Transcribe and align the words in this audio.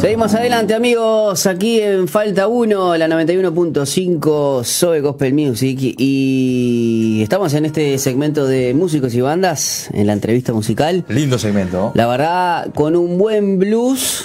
Seguimos 0.00 0.34
adelante 0.34 0.72
amigos, 0.72 1.46
aquí 1.46 1.78
en 1.78 2.08
Falta 2.08 2.48
1, 2.48 2.96
la 2.96 3.06
91.5 3.06 4.64
Zoe 4.64 5.02
Gospel 5.02 5.34
Music 5.34 5.78
y 5.98 7.20
estamos 7.22 7.52
en 7.52 7.66
este 7.66 7.98
segmento 7.98 8.46
de 8.46 8.72
músicos 8.72 9.14
y 9.14 9.20
bandas, 9.20 9.90
en 9.92 10.06
la 10.06 10.14
entrevista 10.14 10.54
musical. 10.54 11.04
Lindo 11.06 11.38
segmento. 11.38 11.92
La 11.94 12.06
verdad, 12.06 12.72
con 12.72 12.96
un 12.96 13.18
buen 13.18 13.58
blues 13.58 14.24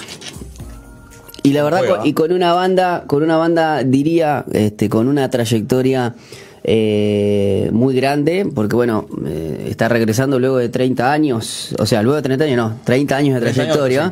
y 1.42 1.52
la 1.52 1.62
verdad, 1.62 1.82
y 2.04 2.14
con 2.14 2.32
una 2.32 2.54
banda, 2.54 3.04
con 3.06 3.22
una 3.22 3.36
banda, 3.36 3.82
diría, 3.84 4.46
este, 4.52 4.88
con 4.88 5.08
una 5.08 5.28
trayectoria 5.28 6.14
eh, 6.68 7.70
muy 7.72 7.94
grande, 7.94 8.44
porque 8.52 8.74
bueno, 8.74 9.06
eh, 9.24 9.68
está 9.70 9.88
regresando 9.88 10.40
luego 10.40 10.56
de 10.56 10.68
30 10.68 11.12
años, 11.12 11.72
o 11.78 11.86
sea, 11.86 12.02
luego 12.02 12.16
de 12.16 12.22
30 12.22 12.44
años, 12.44 12.56
no, 12.56 12.80
30 12.82 13.16
años 13.16 13.40
de 13.40 13.52
trayectoria. 13.52 14.10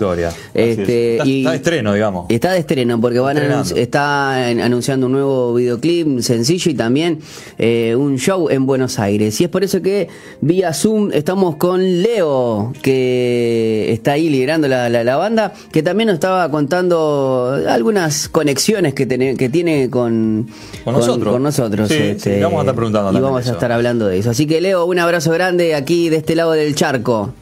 Este, 0.55 1.15
está, 1.15 1.27
y 1.27 1.39
está, 1.41 1.51
de 1.51 1.57
estreno, 1.57 1.95
digamos. 1.95 2.27
Está 2.29 2.53
de 2.53 2.61
estreno, 2.61 3.01
porque 3.01 3.19
van 3.19 3.39
está 3.75 4.47
anunciando 4.47 5.07
un 5.07 5.13
nuevo 5.13 5.55
videoclip 5.55 6.21
sencillo 6.21 6.71
y 6.71 6.75
también 6.75 7.19
eh, 7.59 7.97
un 7.99 8.19
show 8.19 8.49
en 8.49 8.67
Buenos 8.67 9.01
Aires. 9.01 9.41
Y 9.41 9.45
es 9.45 9.51
por 9.51 9.65
eso 9.65 9.83
que 9.83 10.07
vía 10.41 10.73
Zoom 10.73 11.11
estamos 11.13 11.57
con 11.57 12.03
Leo, 12.03 12.73
que 12.83 13.93
está 13.93 14.13
ahí 14.13 14.29
liderando 14.31 14.69
la, 14.69 14.89
la, 14.89 15.17
banda, 15.17 15.55
que 15.73 15.83
también 15.83 16.07
nos 16.07 16.15
estaba 16.15 16.49
contando 16.53 17.61
algunas 17.69 18.29
conexiones 18.29 18.95
que, 18.95 19.09
que 19.09 19.49
tiene 19.49 19.91
con, 19.91 20.49
con, 20.85 20.95
nosotros. 20.95 21.33
Con 21.33 21.43
nosotros 21.43 21.91
este, 21.91 22.44
vamos 22.45 22.59
a 22.59 22.63
estar 22.63 22.75
preguntando. 22.75 23.19
Y 23.19 23.21
vamos 23.21 23.47
a 23.47 23.53
estar 23.53 23.73
hablando 23.73 24.07
de 24.07 24.19
eso. 24.19 24.31
Así 24.31 24.47
que 24.47 24.61
Leo, 24.61 24.85
un 24.85 24.99
abrazo 24.99 25.31
grande 25.33 25.75
aquí 25.75 26.09
de 26.09 26.17
este 26.17 26.35
lado 26.35 26.53
del 26.53 26.75
charco. 26.75 27.33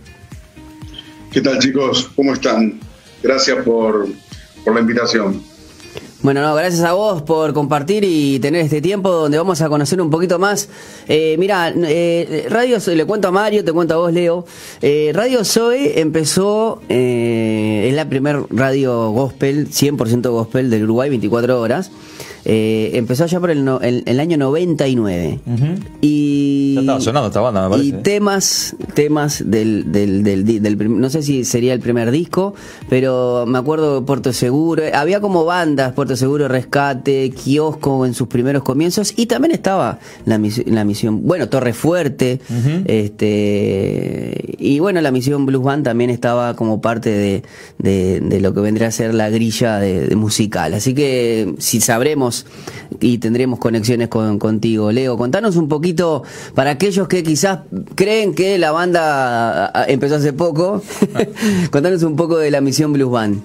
¿Qué 1.31 1.41
tal 1.41 1.59
chicos? 1.59 2.11
¿Cómo 2.15 2.33
están? 2.35 2.81
Gracias 3.23 3.65
por, 3.65 4.09
por 4.65 4.75
la 4.75 4.81
invitación. 4.81 5.43
Bueno, 6.23 6.41
no, 6.41 6.55
gracias 6.55 6.85
a 6.85 6.93
vos 6.93 7.23
por 7.23 7.53
compartir 7.53 8.05
y 8.05 8.39
tener 8.39 8.61
este 8.61 8.81
tiempo 8.81 9.11
donde 9.11 9.39
vamos 9.39 9.61
a 9.61 9.69
conocer 9.69 10.01
un 10.01 10.09
poquito 10.09 10.39
más. 10.39 10.69
Eh, 11.09 11.35
mira, 11.37 11.73
eh, 11.75 12.47
Radio 12.49 12.79
le 12.95 13.05
cuento 13.07 13.27
a 13.27 13.33
Mario, 13.33 13.65
te 13.65 13.73
cuento 13.73 13.95
a 13.95 13.97
vos, 13.97 14.13
Leo. 14.13 14.47
Eh, 14.83 15.11
radio 15.13 15.45
Zoe 15.45 16.01
empezó, 16.01 16.81
eh, 16.89 17.87
es 17.89 17.95
la 17.95 18.09
primer 18.09 18.45
radio 18.51 19.11
gospel, 19.11 19.69
100% 19.69 20.31
gospel 20.31 20.71
del 20.71 20.85
Uruguay, 20.85 21.11
24 21.11 21.61
horas. 21.61 21.91
Eh, 22.45 22.91
empezó 22.95 23.27
ya 23.27 23.39
por 23.39 23.51
el, 23.51 23.69
el, 24.07 24.21
año 24.21 24.37
99. 24.37 25.41
Y. 26.01 26.75
Ya 26.75 26.81
estaba 26.81 27.01
sonando 27.01 27.29
esta 27.29 27.41
banda, 27.41 27.63
me 27.65 27.71
parece. 27.71 27.89
Y 27.89 27.93
temas, 28.03 28.77
temas 28.95 29.43
del, 29.47 29.93
del, 29.93 30.25
del, 30.25 31.01
No 31.01 31.09
sé 31.11 31.23
si 31.23 31.45
sería 31.45 31.73
el 31.73 31.81
primer 31.81 32.11
disco, 32.11 32.55
pero 32.89 33.45
me 33.47 33.59
acuerdo 33.59 34.05
Puerto 34.05 34.33
Seguro. 34.33 34.83
Había 34.93 35.21
como 35.21 35.45
bandas, 35.45 35.93
Puerto 35.93 36.17
Seguro, 36.17 36.49
Rescate, 36.49 37.31
Kiosco 37.31 38.05
en 38.07 38.15
sus 38.15 38.29
primeros 38.29 38.63
comienzos. 38.63 39.13
Y 39.17 39.27
también 39.27 39.53
estaba 39.53 39.99
la, 40.25 40.41
la 40.67 40.85
misión. 40.85 41.23
Bueno, 41.23 41.49
Torre 41.49 41.73
Fuerte. 41.73 42.41
este 42.87 44.57
Y 44.59 44.81
bueno, 44.81 45.01
la 45.01 45.13
misión 45.13 45.47
Blues 45.47 45.63
Band 45.63 45.85
también 45.85 46.11
estaba 46.11 46.57
como 46.57 46.81
parte 46.81 47.11
de, 47.11 47.43
de, 47.79 48.41
lo 48.41 48.53
que 48.53 48.61
vendría 48.61 48.89
a 48.89 48.91
ser 48.91 49.15
la 49.15 49.31
grilla 49.31 49.79
de 49.79 50.17
musical. 50.17 50.75
Así 50.75 50.95
que 50.95 51.55
si 51.59 51.81
sabremos 51.81 52.32
y 53.01 53.19
tendremos 53.19 53.59
conexiones 53.59 54.09
con, 54.09 54.39
contigo. 54.39 54.93
Leo, 54.93 55.17
contanos 55.17 55.57
un 55.57 55.69
poquito, 55.69 56.23
para 56.55 56.71
aquellos 56.71 57.09
que 57.09 57.23
quizás 57.23 57.61
creen 57.95 58.35
que 58.35 58.59
la 58.59 58.73
banda 58.73 59.73
empezó 59.89 60.17
hace 60.17 60.33
poco, 60.33 60.83
contanos 61.71 62.03
un 62.03 62.17
poco 62.17 62.39
de 62.39 62.51
la 62.51 62.61
misión 62.61 62.93
Blues 62.93 63.11
Band. 63.11 63.43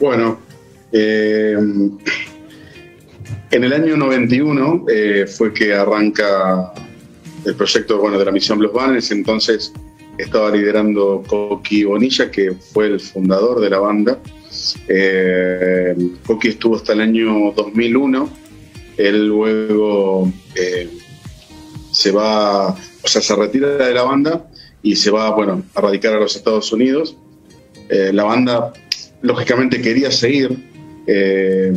Bueno, 0.00 0.38
eh, 0.92 1.56
en 3.50 3.64
el 3.64 3.72
año 3.72 3.96
91 3.96 4.84
eh, 4.88 5.26
fue 5.26 5.52
que 5.52 5.74
arranca 5.74 6.72
el 7.44 7.54
proyecto 7.54 7.98
bueno, 7.98 8.18
de 8.18 8.24
la 8.24 8.32
misión 8.32 8.58
Blues 8.58 8.72
Band, 8.72 8.92
en 8.92 8.98
ese 8.98 9.14
entonces 9.14 9.72
estaba 10.18 10.50
liderando 10.50 11.22
Coqui 11.26 11.84
Bonilla, 11.84 12.30
que 12.30 12.52
fue 12.52 12.86
el 12.86 13.00
fundador 13.00 13.60
de 13.60 13.70
la 13.70 13.78
banda. 13.78 14.18
Eh, 14.88 15.94
Coqui 16.26 16.48
estuvo 16.48 16.76
hasta 16.76 16.92
el 16.92 17.00
año 17.00 17.52
2001. 17.52 18.30
Él 18.96 19.26
luego 19.26 20.32
eh, 20.54 20.88
se 21.92 22.10
va, 22.10 22.70
o 22.70 23.08
sea, 23.08 23.20
se 23.20 23.36
retira 23.36 23.76
de 23.76 23.94
la 23.94 24.02
banda 24.02 24.48
y 24.82 24.96
se 24.96 25.10
va, 25.10 25.30
bueno, 25.34 25.62
a 25.74 25.80
radicar 25.80 26.14
a 26.14 26.20
los 26.20 26.36
Estados 26.36 26.72
Unidos. 26.72 27.16
Eh, 27.88 28.10
la 28.12 28.24
banda, 28.24 28.72
lógicamente, 29.22 29.80
quería 29.80 30.10
seguir. 30.10 30.56
Eh, 31.06 31.72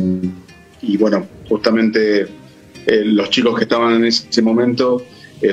y 0.82 0.96
bueno, 0.96 1.26
justamente 1.48 2.26
los 2.86 3.30
chicos 3.30 3.56
que 3.56 3.64
estaban 3.64 3.96
en 3.96 4.06
ese 4.06 4.42
momento 4.42 5.04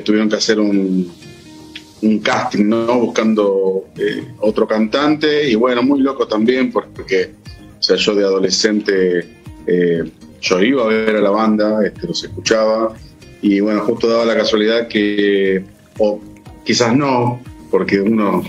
tuvieron 0.04 0.30
que 0.30 0.38
hacer 0.38 0.59
un, 0.59 1.12
un 2.02 2.19
casting, 2.19 2.66
¿no? 2.66 3.00
Buscando 3.00 3.85
eh, 3.97 4.24
otro 4.40 4.68
cantante 4.68 5.50
y 5.50 5.56
bueno, 5.56 5.81
muy 5.84 6.02
loco 6.02 6.28
también 6.28 6.72
porque, 6.72 7.31
o 7.80 7.84
sea, 7.84 7.96
yo 7.96 8.16
de 8.16 8.24
adolescente, 8.24 9.28
eh, 9.66 10.03
yo 10.41 10.62
iba 10.62 10.84
a 10.84 10.88
ver 10.88 11.16
a 11.16 11.22
la 11.22 11.31
banda, 11.31 11.86
este, 11.86 12.07
los 12.07 12.24
escuchaba 12.24 12.94
y 13.41 13.59
bueno, 13.59 13.81
justo 13.81 14.07
daba 14.07 14.25
la 14.25 14.36
casualidad 14.36 14.88
que, 14.88 15.63
o 15.97 16.19
quizás 16.63 16.96
no, 16.96 17.41
porque 17.72 18.00
uno, 18.00 18.44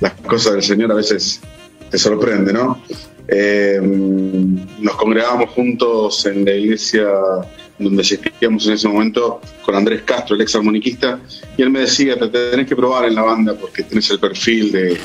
las 0.00 0.12
cosas 0.12 0.54
del 0.54 0.62
Señor 0.62 0.92
a 0.92 0.94
veces 0.94 1.40
te 1.90 1.98
sorprende, 1.98 2.52
¿no? 2.52 2.80
Eh, 3.26 3.80
nos 3.80 4.96
congregábamos 4.96 5.50
juntos 5.50 6.26
en 6.26 6.44
la 6.44 6.52
iglesia 6.54 7.08
donde 7.78 8.02
asistíamos 8.02 8.66
en 8.66 8.74
ese 8.74 8.88
momento 8.88 9.40
con 9.62 9.74
Andrés 9.74 10.02
Castro, 10.02 10.36
el 10.36 10.42
ex 10.42 10.54
armoniquista, 10.54 11.18
y 11.56 11.62
él 11.62 11.70
me 11.70 11.80
decía, 11.80 12.18
te 12.18 12.28
tenés 12.28 12.66
que 12.66 12.76
probar 12.76 13.06
en 13.06 13.14
la 13.14 13.22
banda 13.22 13.54
porque 13.54 13.82
tenés 13.82 14.10
el 14.10 14.20
perfil 14.20 14.72
de, 14.72 15.00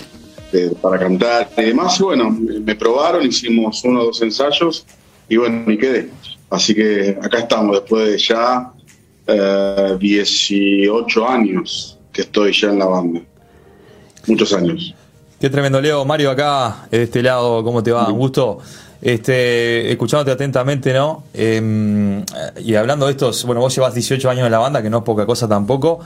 para 0.82 1.00
cantar 1.00 1.50
y 1.58 1.64
demás. 1.64 2.00
Y 2.00 2.04
bueno, 2.04 2.30
me 2.32 2.76
probaron, 2.76 3.26
hicimos 3.26 3.84
uno 3.84 4.02
o 4.02 4.06
dos 4.06 4.22
ensayos 4.22 4.86
y 5.28 5.38
bueno, 5.38 5.72
y 5.72 5.78
quedé. 5.78 6.10
Así 6.50 6.74
que 6.74 7.18
acá 7.22 7.40
estamos, 7.40 7.76
después 7.76 8.08
de 8.08 8.18
ya 8.18 8.72
18 10.00 11.20
eh, 11.20 11.26
años 11.28 11.98
que 12.12 12.22
estoy 12.22 12.52
ya 12.54 12.70
en 12.70 12.80
la 12.80 12.86
banda. 12.86 13.22
Muchos 14.28 14.54
años. 14.54 14.94
Qué 15.40 15.50
tremendo, 15.50 15.80
Leo. 15.80 16.04
Mario, 16.04 16.32
acá, 16.32 16.88
de 16.92 17.04
este 17.04 17.24
lado, 17.24 17.64
¿cómo 17.64 17.82
te 17.82 17.92
va? 17.92 18.08
Un 18.10 18.18
gusto. 18.18 18.60
Este, 19.02 19.92
escuchándote 19.92 20.32
atentamente, 20.32 20.94
¿no? 20.94 21.24
Em, 21.34 22.24
y 22.64 22.76
hablando 22.76 23.06
de 23.06 23.14
estos, 23.14 23.46
bueno, 23.46 23.62
vos 23.62 23.74
llevas 23.74 23.94
18 23.94 24.30
años 24.30 24.46
en 24.46 24.52
la 24.52 24.60
banda, 24.60 24.82
que 24.82 24.90
no 24.90 24.98
es 24.98 25.04
poca 25.04 25.26
cosa 25.26 25.48
tampoco. 25.48 26.00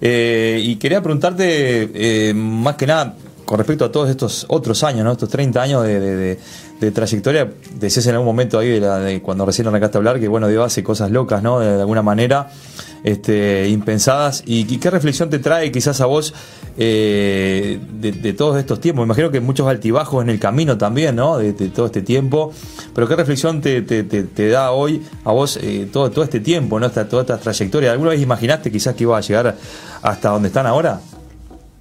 Eh, 0.00 0.60
y 0.62 0.76
quería 0.76 1.02
preguntarte, 1.02 1.90
eh, 2.30 2.34
más 2.34 2.76
que 2.76 2.86
nada, 2.86 3.14
con 3.48 3.56
respecto 3.56 3.86
a 3.86 3.90
todos 3.90 4.10
estos 4.10 4.44
otros 4.50 4.84
años, 4.84 5.06
¿no? 5.06 5.12
Estos 5.12 5.30
30 5.30 5.62
años 5.62 5.82
de, 5.82 5.98
de, 5.98 6.38
de, 6.80 6.90
trayectoria, 6.90 7.50
decías 7.80 8.06
en 8.06 8.12
algún 8.12 8.26
momento 8.26 8.58
ahí, 8.58 8.78
de, 8.78 9.22
cuando 9.22 9.46
recién 9.46 9.66
arrancaste 9.66 9.96
a 9.96 10.00
hablar, 10.00 10.20
que 10.20 10.28
bueno, 10.28 10.48
Dios 10.48 10.66
hace 10.66 10.84
cosas 10.84 11.10
locas, 11.10 11.42
¿no? 11.42 11.58
De, 11.58 11.80
alguna 11.80 12.02
manera, 12.02 12.50
este, 13.04 13.66
impensadas. 13.70 14.42
¿Y, 14.44 14.64
qué 14.76 14.90
reflexión 14.90 15.30
te 15.30 15.38
trae 15.38 15.72
quizás 15.72 16.02
a 16.02 16.04
vos 16.04 16.34
eh, 16.76 17.80
de, 17.90 18.32
todos 18.34 18.58
estos 18.58 18.82
tiempos? 18.82 19.04
Me 19.04 19.06
imagino 19.06 19.30
que 19.30 19.40
muchos 19.40 19.66
altibajos 19.66 20.22
en 20.22 20.28
el 20.28 20.38
camino 20.38 20.76
también, 20.76 21.16
¿no? 21.16 21.38
De, 21.38 21.54
todo 21.54 21.86
este 21.86 22.02
tiempo. 22.02 22.52
Pero 22.94 23.08
¿qué 23.08 23.16
reflexión 23.16 23.62
te, 23.62 23.80
te, 23.80 24.48
da 24.50 24.72
hoy 24.72 25.02
a 25.24 25.32
vos 25.32 25.58
eh, 25.62 25.88
todo, 25.90 26.10
todo 26.10 26.22
este 26.22 26.40
tiempo, 26.40 26.78
¿no? 26.78 26.84
Esta, 26.84 27.08
toda 27.08 27.22
esta 27.22 27.38
trayectoria. 27.38 27.92
¿Alguna 27.92 28.10
vez 28.10 28.20
imaginaste 28.20 28.70
quizás 28.70 28.94
que 28.94 29.04
iba 29.04 29.16
a 29.16 29.22
llegar 29.22 29.56
hasta 30.02 30.28
donde 30.28 30.48
están 30.48 30.66
ahora? 30.66 31.00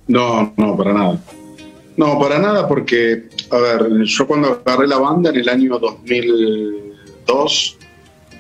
No, 0.08 0.54
no, 0.56 0.78
para 0.78 0.94
nada. 0.94 1.20
No, 1.98 2.20
para 2.20 2.38
nada, 2.38 2.68
porque, 2.68 3.24
a 3.50 3.58
ver, 3.58 4.04
yo 4.04 4.28
cuando 4.28 4.62
agarré 4.64 4.88
la 4.88 5.00
banda 5.00 5.32
en 5.32 5.38
el 5.38 5.50
año 5.50 5.80
2002, 5.80 7.78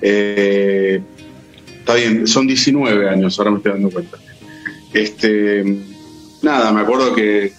eh, 0.02 1.02
está 1.80 1.96
bien, 1.96 2.28
son 2.28 2.46
19 2.46 3.10
años, 3.10 3.40
ahora 3.40 3.50
me 3.52 3.58
estoy 3.58 3.72
dando 3.72 3.90
cuenta. 3.90 4.20
Este, 4.94 5.64
nada, 6.44 6.72
me 6.72 6.82
acuerdo 6.82 7.16
que 7.16 7.52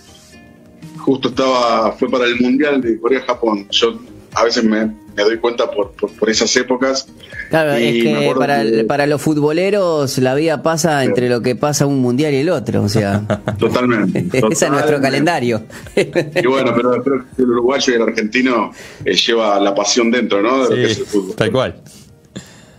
justo 0.99 1.31
estaba, 1.31 1.91
fue 1.93 2.09
para 2.09 2.27
el 2.27 2.39
Mundial 2.41 2.81
de 2.81 3.01
Corea-Japón. 3.01 3.67
Yo 3.71 3.99
a 4.38 4.44
veces 4.44 4.62
me, 4.62 4.88
doy 5.17 5.38
cuenta 5.38 5.69
por, 5.70 5.90
por, 5.93 6.31
esas 6.31 6.55
épocas. 6.56 7.08
Claro, 7.50 7.73
es 7.73 8.05
que 8.05 8.35
para, 8.37 8.62
para 8.87 9.06
los 9.06 9.20
futboleros 9.20 10.17
la 10.19 10.35
vida 10.35 10.62
pasa 10.62 11.02
entre 11.02 11.29
lo 11.29 11.43
que 11.43 11.56
pasa 11.56 11.87
un 11.87 11.99
mundial 12.00 12.32
y 12.35 12.38
el 12.38 12.50
otro, 12.50 12.85
o 12.85 12.88
sea. 12.88 13.23
Totalmente. 13.58 14.26
Ese 14.50 14.67
es 14.67 14.70
nuestro 14.70 15.00
calendario. 15.00 15.64
Y 15.96 16.46
bueno, 16.46 16.73
pero 16.76 17.02
creo 17.02 17.25
que 17.37 17.43
el 17.43 17.50
uruguayo 17.50 17.93
y 17.93 17.96
el 17.96 18.02
argentino 18.02 18.73
eh, 19.05 19.14
lleva 19.14 19.58
la 19.58 19.75
pasión 19.75 20.11
dentro, 20.11 20.41
¿no? 20.41 20.69
De 20.69 20.70
lo 20.70 20.76
que 20.76 20.93
es 20.93 20.99
el 20.99 21.06
fútbol. 21.06 21.34
Tal 21.34 21.50
cual. 21.50 21.82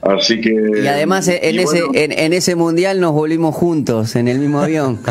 Así 0.01 0.39
que. 0.39 0.53
Y 0.81 0.87
además 0.87 1.27
en, 1.27 1.59
ese, 1.59 1.83
en, 1.93 2.33
ese 2.33 2.55
mundial 2.55 3.01
nos 3.01 3.11
volvimos 3.11 3.53
juntos, 3.53 4.15
en 4.15 4.29
el 4.29 4.39
mismo 4.39 4.61
avión. 4.61 4.99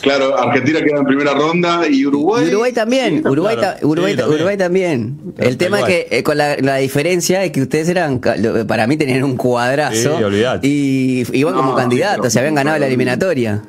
Claro, 0.00 0.38
Argentina 0.38 0.80
queda 0.82 0.98
en 0.98 1.04
primera 1.04 1.34
ronda 1.34 1.86
y 1.88 2.06
Uruguay. 2.06 2.48
Uruguay 2.48 2.72
también, 2.72 3.26
Uruguay, 3.26 3.56
Uruguay, 3.82 4.56
también. 4.56 5.34
El 5.38 5.56
tema 5.56 5.80
es 5.80 5.84
que 5.86 6.06
eh, 6.10 6.22
con 6.22 6.38
la, 6.38 6.76
diferencia 6.76 7.44
es 7.44 7.52
que 7.52 7.62
ustedes 7.62 7.88
eran, 7.88 8.20
para 8.20 8.86
mí 8.86 8.96
tenían 8.96 9.24
un 9.24 9.36
cuadrazo 9.36 10.18
y 10.62 11.24
iban 11.32 11.54
como 11.54 11.74
candidatos, 11.74 12.32
se 12.32 12.38
habían 12.38 12.54
ganado 12.54 12.78
la 12.78 12.86
eliminatoria. 12.86 13.62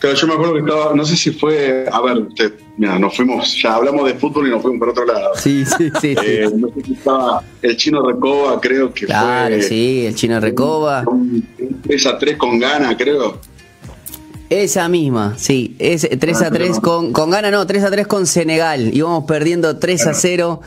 Claro, 0.00 0.16
yo 0.16 0.26
me 0.28 0.32
acuerdo 0.32 0.54
que 0.54 0.60
estaba, 0.60 0.94
no 0.94 1.04
sé 1.04 1.14
si 1.14 1.30
fue, 1.30 1.84
a 1.92 2.00
ver, 2.00 2.26
mira, 2.78 2.98
nos 2.98 3.14
fuimos, 3.14 3.54
ya 3.62 3.74
hablamos 3.74 4.06
de 4.06 4.14
fútbol 4.14 4.48
y 4.48 4.50
nos 4.50 4.62
fuimos 4.62 4.78
por 4.78 4.88
otro 4.88 5.04
lado. 5.04 5.32
Sí, 5.34 5.62
sí, 5.66 5.90
sí. 6.00 6.14
Eh, 6.24 6.48
no 6.56 6.68
sé 6.68 6.82
si 6.82 6.92
estaba 6.94 7.42
el 7.60 7.76
chino 7.76 8.00
Recoba, 8.08 8.58
creo 8.58 8.94
que 8.94 9.04
claro, 9.04 9.56
fue. 9.56 9.62
sí, 9.62 10.06
el 10.06 10.14
chino 10.14 10.40
Recoba. 10.40 11.04
3 11.82 12.06
a 12.06 12.16
3 12.16 12.36
con 12.38 12.58
gana, 12.58 12.96
creo. 12.96 13.40
Esa 14.50 14.88
misma, 14.88 15.34
sí. 15.36 15.76
Es 15.78 16.08
3 16.10 16.42
a 16.42 16.50
3 16.50 16.80
con, 16.80 17.12
con 17.12 17.30
gana, 17.30 17.52
no, 17.52 17.64
3 17.64 17.84
a 17.84 17.90
3 17.92 18.06
con 18.08 18.26
Senegal. 18.26 18.92
Íbamos 18.92 19.22
perdiendo 19.22 19.76
3 19.78 20.08
a 20.08 20.14
0. 20.14 20.60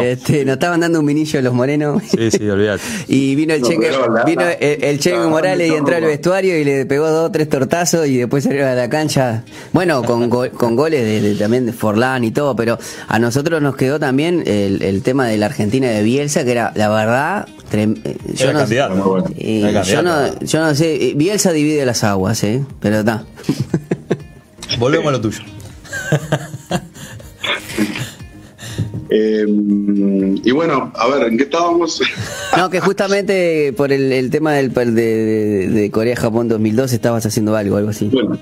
Este, 0.00 0.46
nos 0.46 0.54
estaban 0.54 0.80
dando 0.80 1.00
un 1.00 1.06
vinillo 1.06 1.42
los 1.42 1.52
morenos. 1.52 2.02
Sí, 2.02 2.30
sí, 2.30 2.48
olvídate. 2.48 2.82
y 3.08 3.34
vino 3.34 3.52
el 3.52 3.60
Cheque, 3.62 3.90
vino 4.24 4.42
el, 4.58 4.98
Cheque 4.98 5.18
Morales 5.18 5.70
y 5.70 5.74
entró 5.74 5.96
al 5.96 6.04
vestuario 6.04 6.58
y 6.58 6.64
le 6.64 6.86
pegó 6.86 7.10
dos, 7.10 7.30
tres 7.30 7.50
tortazos 7.50 8.06
y 8.06 8.16
después 8.16 8.42
salió 8.44 8.66
a 8.66 8.72
la 8.72 8.88
cancha. 8.88 9.44
Bueno, 9.74 10.02
con, 10.02 10.30
con 10.30 10.74
goles 10.74 11.04
de, 11.04 11.34
también 11.34 11.66
de 11.66 11.74
Forlán 11.74 12.24
y 12.24 12.30
todo, 12.30 12.56
pero 12.56 12.78
a 13.06 13.18
nosotros 13.18 13.60
nos 13.60 13.76
quedó 13.76 14.00
también 14.00 14.44
el, 14.46 14.82
el 14.82 15.02
tema 15.02 15.26
de 15.26 15.36
la 15.36 15.44
Argentina 15.44 15.90
de 15.90 16.02
Bielsa, 16.02 16.42
que 16.42 16.52
era, 16.52 16.72
la 16.74 16.88
verdad, 16.88 17.46
eh, 17.72 18.16
yo, 18.34 18.52
no, 18.52 18.66
yo, 19.82 20.02
no, 20.02 20.40
yo 20.40 20.60
no 20.60 20.74
sé, 20.74 21.12
Bielsa 21.16 21.52
divide 21.52 21.84
las 21.84 22.04
aguas, 22.04 22.42
¿eh? 22.44 22.64
pero 22.80 23.00
está. 23.00 23.24
Volvemos 24.78 25.08
a 25.08 25.12
lo 25.12 25.20
tuyo. 25.20 25.40
Eh, 29.08 29.46
y 29.46 30.50
bueno, 30.50 30.92
a 30.96 31.06
ver, 31.06 31.28
¿en 31.28 31.38
qué 31.38 31.44
estábamos? 31.44 32.02
no, 32.56 32.68
que 32.70 32.80
justamente 32.80 33.72
por 33.74 33.92
el, 33.92 34.30
tema 34.30 34.52
del, 34.52 34.74
de, 34.74 35.68
de 35.68 35.90
Corea-Japón 35.92 36.48
2002 36.48 36.92
estabas 36.92 37.24
haciendo 37.24 37.54
algo, 37.54 37.76
algo 37.76 37.90
así. 37.90 38.06
Bueno, 38.06 38.36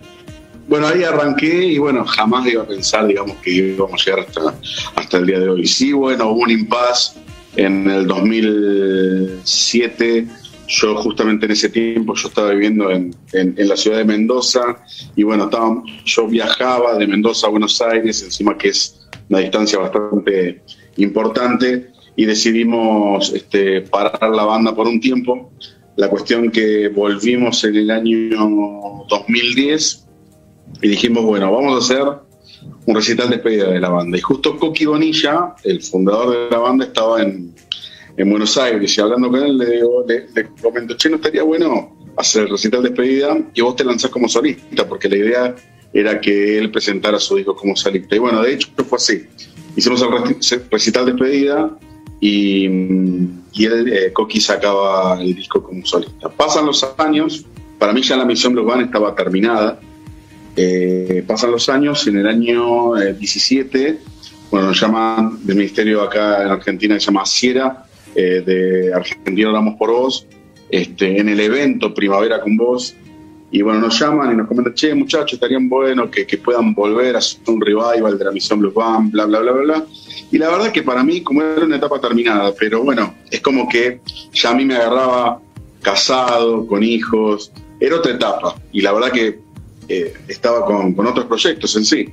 bueno, 0.66 0.86
ahí 0.86 1.04
arranqué 1.04 1.66
y 1.66 1.78
bueno, 1.78 2.04
jamás 2.06 2.46
iba 2.46 2.62
a 2.62 2.66
pensar, 2.66 3.06
digamos, 3.06 3.36
que 3.42 3.50
íbamos 3.50 4.00
a 4.00 4.04
llegar 4.04 4.26
hasta, 4.26 4.54
hasta 4.96 5.18
el 5.18 5.26
día 5.26 5.38
de 5.38 5.48
hoy. 5.50 5.66
Sí, 5.66 5.92
bueno, 5.92 6.30
hubo 6.30 6.40
un 6.40 6.50
impasse 6.50 7.12
en 7.56 7.90
el 7.90 8.06
2007 8.06 10.26
yo 10.66 10.96
justamente 10.96 11.46
en 11.46 11.52
ese 11.52 11.68
tiempo 11.68 12.14
yo 12.14 12.28
estaba 12.28 12.50
viviendo 12.50 12.90
en, 12.90 13.14
la 13.56 13.76
ciudad 13.76 13.98
de 13.98 14.04
Mendoza 14.04 14.78
y 15.14 15.22
bueno, 15.22 15.50
yo 16.04 16.26
viajaba 16.26 16.96
de 16.96 17.06
Mendoza 17.06 17.46
a 17.46 17.50
Buenos 17.50 17.80
Aires, 17.82 18.22
encima 18.22 18.56
que 18.56 18.68
es 18.68 19.06
una 19.28 19.40
distancia 19.40 19.78
bastante 19.78 20.62
importante 20.96 21.90
y 22.16 22.24
decidimos 22.24 23.32
este, 23.32 23.82
parar 23.82 24.30
la 24.30 24.44
banda 24.44 24.74
por 24.74 24.86
un 24.86 25.00
tiempo. 25.00 25.50
La 25.96 26.08
cuestión 26.08 26.50
que 26.50 26.88
volvimos 26.88 27.62
en 27.64 27.76
el 27.76 27.90
año 27.90 29.04
2010 29.08 30.06
y 30.82 30.88
dijimos, 30.88 31.24
bueno, 31.24 31.52
vamos 31.52 31.74
a 31.74 31.78
hacer 31.78 32.04
un 32.86 32.94
recital 32.94 33.28
de 33.30 33.36
despedida 33.36 33.70
de 33.70 33.80
la 33.80 33.88
banda. 33.88 34.18
Y 34.18 34.20
justo 34.20 34.58
Coqui 34.58 34.84
Bonilla, 34.86 35.54
el 35.64 35.82
fundador 35.82 36.30
de 36.30 36.50
la 36.50 36.58
banda, 36.58 36.84
estaba 36.84 37.22
en, 37.22 37.54
en 38.16 38.30
Buenos 38.30 38.56
Aires 38.58 38.96
y 38.96 39.00
hablando 39.00 39.30
con 39.30 39.42
él 39.42 39.58
le 39.58 39.70
digo, 39.70 40.04
le, 40.06 40.26
comento, 40.62 40.96
che, 40.96 41.08
no 41.08 41.16
estaría 41.16 41.42
bueno 41.42 41.96
hacer 42.16 42.42
el 42.42 42.50
recital 42.50 42.82
de 42.82 42.90
despedida 42.90 43.36
y 43.54 43.60
vos 43.60 43.74
te 43.76 43.84
lanzás 43.84 44.10
como 44.10 44.28
solista, 44.28 44.86
porque 44.88 45.08
la 45.08 45.16
idea 45.16 45.56
era 45.92 46.20
que 46.20 46.58
él 46.58 46.70
presentara 46.70 47.18
su 47.18 47.36
disco 47.36 47.56
como 47.56 47.76
solista. 47.76 48.14
Y 48.14 48.18
bueno, 48.18 48.42
de 48.42 48.54
hecho 48.54 48.68
fue 48.88 48.96
así. 48.96 49.26
Hicimos 49.76 50.02
el 50.02 50.68
recital 50.70 51.06
de 51.06 51.12
despedida 51.12 51.78
y, 52.20 52.66
y 53.52 53.64
él, 53.64 53.92
eh, 53.92 54.12
Coqui 54.12 54.40
sacaba 54.40 55.20
el 55.20 55.34
disco 55.34 55.62
como 55.62 55.84
solista. 55.86 56.28
Pasan 56.28 56.66
los 56.66 56.86
años, 56.98 57.44
para 57.78 57.92
mí 57.92 58.02
ya 58.02 58.16
la 58.16 58.24
misión 58.24 58.52
global 58.52 58.82
estaba 58.82 59.14
terminada. 59.14 59.80
Eh, 60.56 61.24
pasan 61.26 61.50
los 61.50 61.68
años 61.68 62.06
en 62.06 62.18
el 62.18 62.26
año 62.26 62.94
17, 62.94 63.88
eh, 63.88 63.98
bueno, 64.50 64.68
nos 64.68 64.80
llaman 64.80 65.44
del 65.44 65.56
ministerio 65.56 66.02
acá 66.02 66.44
en 66.44 66.50
Argentina, 66.50 66.98
se 67.00 67.06
llama 67.06 67.26
Sierra, 67.26 67.86
eh, 68.14 68.42
de 68.46 68.94
Argentina 68.94 69.48
Hablamos 69.48 69.74
por 69.76 69.90
Vos, 69.90 70.26
este, 70.70 71.18
en 71.18 71.28
el 71.28 71.40
evento 71.40 71.92
Primavera 71.92 72.40
con 72.40 72.56
Vos. 72.56 72.94
Y 73.50 73.62
bueno, 73.62 73.80
nos 73.80 73.98
llaman 73.98 74.32
y 74.32 74.36
nos 74.36 74.48
comentan, 74.48 74.74
che, 74.74 74.94
muchachos, 74.94 75.34
estarían 75.34 75.68
bueno 75.68 76.10
que, 76.10 76.26
que, 76.26 76.38
puedan 76.38 76.74
volver 76.74 77.14
a 77.14 77.18
hacer 77.18 77.40
un 77.46 77.60
revival 77.60 78.18
de 78.18 78.24
la 78.24 78.32
misión 78.32 78.58
Blues 78.58 78.74
Band, 78.74 79.12
bla, 79.12 79.26
bla, 79.26 79.40
bla, 79.40 79.52
bla, 79.52 79.62
bla. 79.62 79.84
Y 80.32 80.38
la 80.38 80.50
verdad 80.50 80.72
que 80.72 80.82
para 80.82 81.04
mí, 81.04 81.22
como 81.22 81.42
era 81.42 81.64
una 81.64 81.76
etapa 81.76 82.00
terminada, 82.00 82.52
pero 82.58 82.82
bueno, 82.82 83.14
es 83.30 83.40
como 83.40 83.68
que 83.68 84.00
ya 84.32 84.50
a 84.50 84.54
mí 84.54 84.64
me 84.64 84.74
agarraba 84.74 85.40
casado, 85.82 86.66
con 86.66 86.82
hijos, 86.82 87.52
era 87.78 87.96
otra 87.96 88.12
etapa. 88.12 88.56
Y 88.72 88.80
la 88.80 88.92
verdad 88.92 89.12
que 89.12 89.43
eh, 89.88 90.14
estaba 90.28 90.64
con, 90.64 90.94
con 90.94 91.06
otros 91.06 91.26
proyectos 91.26 91.76
en 91.76 91.84
sí. 91.84 92.08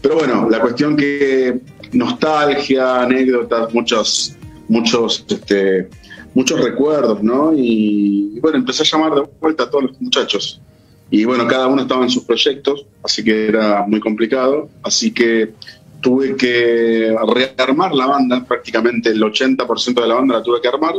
Pero 0.00 0.16
bueno, 0.16 0.48
la 0.48 0.60
cuestión 0.60 0.96
que 0.96 1.60
nostalgia, 1.92 3.02
anécdotas, 3.02 3.72
muchos 3.74 4.36
muchos, 4.70 5.24
este, 5.28 5.88
muchos 6.32 6.60
recuerdos, 6.60 7.22
¿no? 7.22 7.52
Y, 7.54 8.38
bueno, 8.40 8.58
empecé 8.58 8.84
a 8.84 8.86
llamar 8.86 9.14
de 9.16 9.28
vuelta 9.40 9.64
a 9.64 9.70
todos 9.70 9.84
los 9.84 10.00
muchachos. 10.00 10.60
Y 11.10 11.24
bueno, 11.24 11.48
cada 11.48 11.66
uno 11.66 11.82
estaba 11.82 12.04
en 12.04 12.10
sus 12.10 12.22
proyectos, 12.22 12.86
así 13.02 13.24
que 13.24 13.48
era 13.48 13.84
muy 13.86 13.98
complicado. 13.98 14.70
Así 14.84 15.12
que 15.12 15.52
tuve 16.00 16.36
que 16.36 17.12
rearmar 17.58 17.92
la 17.92 18.06
banda, 18.06 18.44
prácticamente 18.44 19.10
el 19.10 19.20
80% 19.20 20.00
de 20.00 20.06
la 20.06 20.14
banda 20.14 20.34
la 20.36 20.42
tuve 20.44 20.60
que 20.60 20.68
armar. 20.68 20.94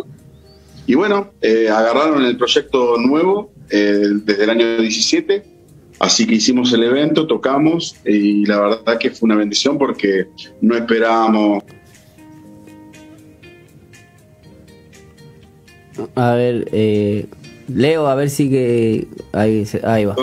Y 0.85 0.95
bueno, 0.95 1.31
eh, 1.41 1.69
agarraron 1.69 2.25
el 2.25 2.35
proyecto 2.35 2.97
nuevo 2.97 3.53
eh, 3.69 4.03
desde 4.25 4.43
el 4.43 4.49
año 4.49 4.77
17, 4.81 5.45
así 6.01 6.27
que 6.27 6.35
hicimos 6.35 6.73
el 6.73 6.83
evento, 6.83 7.27
tocamos 7.27 7.95
y 8.05 8.45
la 8.45 8.59
verdad 8.59 8.97
que 8.99 9.11
fue 9.11 9.27
una 9.27 9.35
bendición 9.35 9.77
porque 9.77 10.27
no 10.61 10.75
esperábamos 10.75 11.63
A 16.15 16.33
ver, 16.33 16.67
eh, 16.71 17.25
Leo, 17.67 18.07
a 18.07 18.15
ver 18.15 18.29
si 18.29 18.49
que. 18.49 19.07
Ahí, 19.33 19.65
ahí 19.83 20.05
va. 20.05 20.15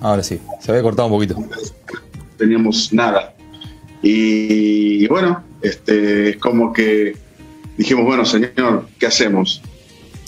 Ahora 0.00 0.22
sí, 0.22 0.38
se 0.60 0.70
había 0.70 0.82
cortado 0.82 1.08
un 1.08 1.14
poquito. 1.14 1.36
Teníamos 2.36 2.92
nada. 2.92 3.34
Y, 4.02 5.06
bueno, 5.06 5.44
este, 5.60 6.30
es 6.30 6.36
como 6.38 6.72
que 6.72 7.14
dijimos, 7.76 8.04
bueno, 8.04 8.24
señor, 8.24 8.88
¿qué 8.98 9.06
hacemos? 9.06 9.62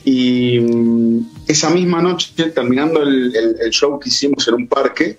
Y 0.05 0.61
mm, 0.61 1.27
esa 1.47 1.71
misma 1.71 2.01
noche, 2.01 2.51
terminando 2.51 3.03
el, 3.03 3.33
show 3.71 3.99
que 3.99 4.09
hicimos 4.09 4.47
en 4.49 4.55
un 4.55 4.69
parque, 4.69 5.19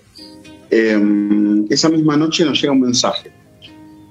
em, 0.70 1.66
esa 1.70 1.88
misma 1.88 2.16
noche 2.16 2.44
nos 2.44 2.60
llega 2.60 2.72
un 2.72 2.80
mensaje. 2.80 3.30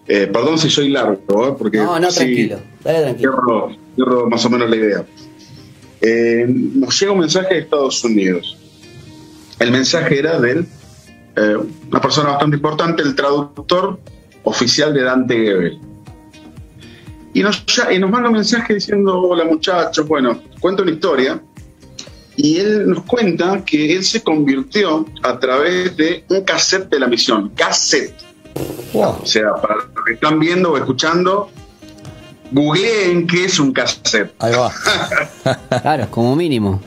Eh, 0.08 0.28
perdón 0.28 0.58
si 0.58 0.70
soy 0.70 0.90
largo, 0.90 1.48
¿eh? 1.48 1.56
porque. 1.58 1.78
No, 1.78 2.00
no, 2.00 2.10
tranquilo, 2.10 2.60
dale 2.84 3.02
tranquilo. 3.02 3.72
cierro 3.96 4.30
más 4.30 4.46
o 4.46 4.50
menos 4.50 4.70
la 4.70 4.76
idea. 4.76 5.06
Eh, 6.02 6.46
nos 6.48 7.00
llega 7.00 7.12
un 7.12 7.20
mensaje 7.20 7.56
de 7.56 7.60
Estados 7.62 8.04
Unidos. 8.04 8.58
El 9.60 9.72
mensaje 9.72 10.20
era 10.20 10.40
de 10.40 10.66
eh, 11.36 11.58
una 11.90 12.02
persona 12.02 12.30
bastante 12.32 12.58
importante, 12.58 13.02
el 13.02 13.16
traductor 13.16 14.00
oficial 14.44 14.94
de 14.94 15.02
Dante 15.02 15.36
Gebel. 15.36 15.80
Y 17.34 17.42
nos, 17.42 17.66
y 17.92 18.00
nos 18.00 18.10
manda 18.10 18.30
un 18.30 18.36
mensaje 18.36 18.76
diciendo, 18.76 19.20
hola 19.20 19.44
muchachos, 19.44 20.08
bueno, 20.08 20.40
cuenta 20.60 20.84
una 20.84 20.92
historia. 20.92 21.42
Y 22.38 22.58
él 22.58 22.90
nos 22.90 23.04
cuenta 23.04 23.64
que 23.64 23.96
él 23.96 24.04
se 24.04 24.22
convirtió 24.22 25.06
a 25.24 25.40
través 25.40 25.96
de 25.96 26.24
un 26.30 26.42
cassette 26.42 26.90
de 26.90 27.00
la 27.00 27.08
misión, 27.08 27.50
cassette. 27.56 28.14
O 28.94 29.26
sea, 29.26 29.54
para 29.56 29.76
los 29.76 29.86
que 30.06 30.14
están 30.14 30.40
viendo 30.40 30.72
o 30.72 30.78
escuchando, 30.78 31.50
googleen 32.52 33.28
qué 33.28 33.46
es 33.46 33.60
un 33.60 33.72
cassette. 33.72 34.34
Ahí 34.40 34.54
va. 34.54 34.72
claro, 35.82 36.08
como 36.12 36.36
mínimo. 36.36 36.82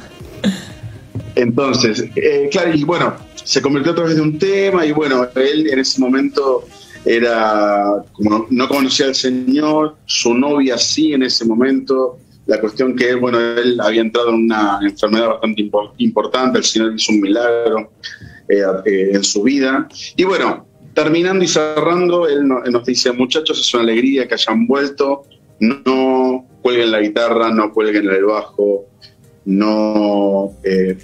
Entonces, 1.35 2.05
eh, 2.17 2.49
claro, 2.51 2.75
y 2.75 2.85
bueno, 2.85 3.15
se 3.45 3.63
convirtió 3.63 3.93
a 3.93 3.95
través 3.95 4.17
de 4.17 4.23
un 4.23 4.39
tema 4.39 4.85
y 4.85 4.93
bueno, 4.93 5.27
él 5.35 5.71
en 5.71 5.79
ese 5.79 6.01
momento 6.01 6.65
era, 7.05 8.05
como 8.13 8.47
no 8.51 8.69
conocía 8.69 9.07
al 9.07 9.15
Señor, 9.15 9.97
su 10.05 10.35
novia 10.35 10.77
sí 10.79 11.13
en 11.13 11.23
ese 11.23 11.45
momento, 11.45 12.19
la 12.49 12.59
cuestión 12.61 12.97
que 12.97 13.11
él, 13.11 13.19
bueno, 13.19 13.39
él 13.39 13.79
había 13.79 14.01
entrado 14.01 14.31
en 14.31 14.37
una 14.37 14.81
enfermedad 14.81 15.29
bastante 15.29 15.71
importante, 15.99 16.59
el 16.59 16.65
Señor 16.65 16.95
hizo 16.97 17.13
un 17.13 17.21
milagro 17.21 17.93
eh, 18.49 18.63
eh, 18.87 19.11
en 19.13 19.23
su 19.23 19.43
vida. 19.43 19.87
Y 20.17 20.25
bueno, 20.25 20.67
terminando 20.95 21.45
y 21.45 21.47
cerrando, 21.47 22.27
él 22.27 22.49
nos 22.49 22.87
dice, 22.87 23.13
muchachos, 23.13 23.61
es 23.61 23.75
una 23.75 23.83
alegría 23.83 24.27
que 24.27 24.33
hayan 24.33 24.67
vuelto, 24.67 25.25
no 25.61 26.47
cuelguen 26.63 26.91
la 26.91 27.01
guitarra, 27.01 27.51
no 27.51 27.71
cuelguen 27.71 28.09
el 28.09 28.25
bajo, 28.25 28.87
no, 29.45 30.53
eh, 30.65 30.97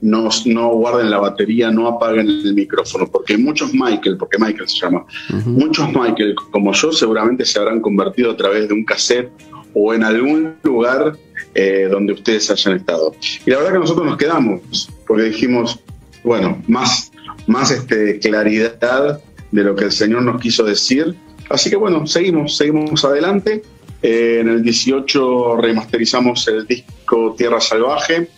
no, 0.00 0.30
no 0.46 0.68
guarden 0.70 1.10
la 1.10 1.18
batería, 1.18 1.70
no 1.70 1.86
apaguen 1.86 2.28
el 2.28 2.54
micrófono, 2.54 3.06
porque 3.12 3.36
muchos 3.36 3.74
Michael, 3.74 4.16
porque 4.16 4.38
Michael 4.38 4.66
se 4.66 4.78
llama, 4.78 5.04
muchos 5.44 5.88
Michael 5.88 6.34
como 6.50 6.72
yo 6.72 6.92
seguramente 6.92 7.44
se 7.44 7.58
habrán 7.58 7.82
convertido 7.82 8.30
a 8.30 8.36
través 8.38 8.68
de 8.68 8.72
un 8.72 8.86
cassette 8.86 9.30
o 9.74 9.94
en 9.94 10.04
algún 10.04 10.54
lugar 10.62 11.16
eh, 11.54 11.88
donde 11.90 12.12
ustedes 12.12 12.50
hayan 12.50 12.76
estado. 12.76 13.14
Y 13.44 13.50
la 13.50 13.58
verdad 13.58 13.72
que 13.72 13.78
nosotros 13.78 14.06
nos 14.06 14.16
quedamos, 14.16 14.88
porque 15.06 15.24
dijimos, 15.24 15.80
bueno, 16.24 16.62
más, 16.66 17.10
más 17.46 17.70
este, 17.70 18.18
claridad 18.18 19.20
de 19.50 19.64
lo 19.64 19.74
que 19.74 19.84
el 19.84 19.92
Señor 19.92 20.22
nos 20.22 20.40
quiso 20.40 20.64
decir. 20.64 21.14
Así 21.48 21.70
que 21.70 21.76
bueno, 21.76 22.06
seguimos, 22.06 22.56
seguimos 22.56 23.04
adelante. 23.04 23.62
Eh, 24.02 24.38
en 24.40 24.48
el 24.48 24.62
18 24.62 25.56
remasterizamos 25.56 26.46
el 26.48 26.66
disco 26.66 27.34
Tierra 27.36 27.60
Salvaje 27.60 28.28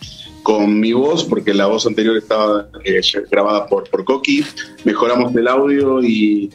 con 0.41 0.79
mi 0.79 0.93
voz, 0.93 1.23
porque 1.23 1.53
la 1.53 1.67
voz 1.67 1.85
anterior 1.85 2.17
estaba 2.17 2.67
eh, 2.83 3.01
grabada 3.29 3.67
por, 3.67 3.89
por 3.89 4.03
Coqui. 4.05 4.43
Mejoramos 4.85 5.35
el 5.35 5.47
audio 5.47 6.01
y 6.01 6.49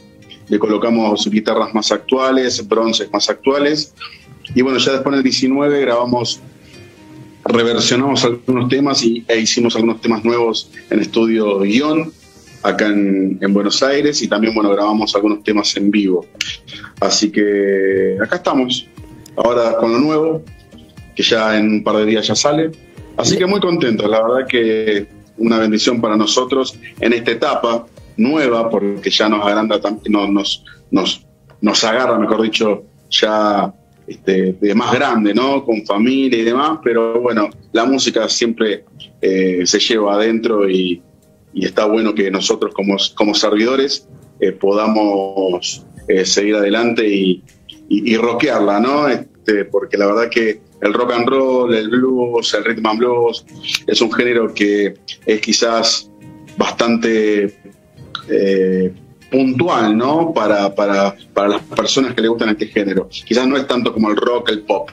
le 0.49 0.59
colocamos 0.59 1.29
guitarras 1.29 1.73
más 1.73 1.91
actuales, 1.91 2.67
bronces 2.67 3.11
más 3.11 3.29
actuales. 3.29 3.93
Y 4.55 4.61
bueno, 4.61 4.77
ya 4.77 4.93
después 4.93 5.13
en 5.13 5.17
el 5.17 5.23
19 5.23 5.81
grabamos, 5.81 6.41
reversionamos 7.45 8.23
algunos 8.23 8.69
temas 8.69 9.03
y, 9.03 9.23
e 9.27 9.39
hicimos 9.39 9.75
algunos 9.75 10.01
temas 10.01 10.23
nuevos 10.23 10.69
en 10.89 10.99
estudio 10.99 11.59
guion 11.59 12.11
acá 12.63 12.87
en, 12.87 13.37
en, 13.41 13.53
Buenos 13.53 13.81
Aires 13.83 14.21
y 14.21 14.27
también 14.27 14.53
bueno 14.53 14.69
grabamos 14.71 15.15
algunos 15.15 15.43
temas 15.43 15.75
en 15.77 15.91
vivo. 15.91 16.25
Así 16.99 17.31
que 17.31 18.17
acá 18.21 18.37
estamos, 18.37 18.87
ahora 19.35 19.77
con 19.77 19.91
lo 19.91 19.99
nuevo, 19.99 20.43
que 21.15 21.23
ya 21.23 21.57
en 21.57 21.69
un 21.71 21.83
par 21.83 21.97
de 21.97 22.05
días 22.05 22.27
ya 22.27 22.35
sale. 22.35 22.71
Así 23.15 23.37
que 23.37 23.45
muy 23.45 23.59
contentos, 23.59 24.09
la 24.09 24.21
verdad 24.21 24.47
que 24.47 25.07
una 25.37 25.57
bendición 25.57 26.01
para 26.01 26.15
nosotros 26.15 26.77
en 26.99 27.13
esta 27.13 27.31
etapa 27.31 27.87
nueva, 28.17 28.69
porque 28.69 29.09
ya 29.09 29.29
nos 29.29 29.45
agranda, 29.45 29.79
nos, 30.09 30.63
nos, 30.91 31.25
nos 31.61 31.83
agarra, 31.83 32.17
mejor 32.19 32.41
dicho, 32.41 32.83
ya 33.09 33.73
este, 34.07 34.53
de 34.53 34.73
más 34.73 34.93
grande, 34.93 35.33
¿no? 35.33 35.65
Con 35.65 35.85
familia 35.85 36.39
y 36.39 36.43
demás, 36.43 36.79
pero 36.81 37.19
bueno, 37.21 37.49
la 37.73 37.85
música 37.85 38.29
siempre 38.29 38.85
eh, 39.21 39.63
se 39.65 39.79
lleva 39.79 40.15
adentro 40.15 40.69
y, 40.69 41.01
está 41.53 41.85
bueno 41.85 42.13
que 42.13 42.29
nosotros 42.29 42.71
como, 42.71 42.97
como 43.15 43.33
servidores 43.33 44.07
eh, 44.39 44.51
podamos 44.51 45.83
eh, 46.07 46.23
seguir 46.23 46.55
adelante 46.55 47.07
y, 47.07 47.43
y, 47.89 48.15
rockearla, 48.15 48.79
¿no? 48.79 49.07
Este, 49.07 49.65
porque 49.65 49.97
la 49.97 50.05
verdad 50.05 50.29
que 50.29 50.61
el 50.81 50.93
rock 50.93 51.13
and 51.13 51.27
roll, 51.27 51.73
el 51.73 51.89
blues, 51.89 52.53
el 52.53 52.63
rhythm 52.63 52.85
and 52.85 52.99
blues, 52.99 53.45
es 53.87 53.99
un 54.01 54.11
género 54.13 54.53
que 54.53 54.93
es 55.25 55.41
quizás 55.41 56.11
bastante 56.57 57.57
puntual, 59.31 59.97
¿no? 59.97 60.33
Para, 60.33 60.73
para, 60.73 61.15
para 61.33 61.47
las 61.49 61.61
personas 61.61 62.13
que 62.13 62.21
le 62.21 62.27
gustan 62.27 62.49
este 62.49 62.67
género. 62.67 63.09
Quizás 63.09 63.47
no 63.47 63.57
es 63.57 63.67
tanto 63.67 63.93
como 63.93 64.09
el 64.09 64.15
rock, 64.15 64.49
el 64.49 64.61
pop. 64.61 64.89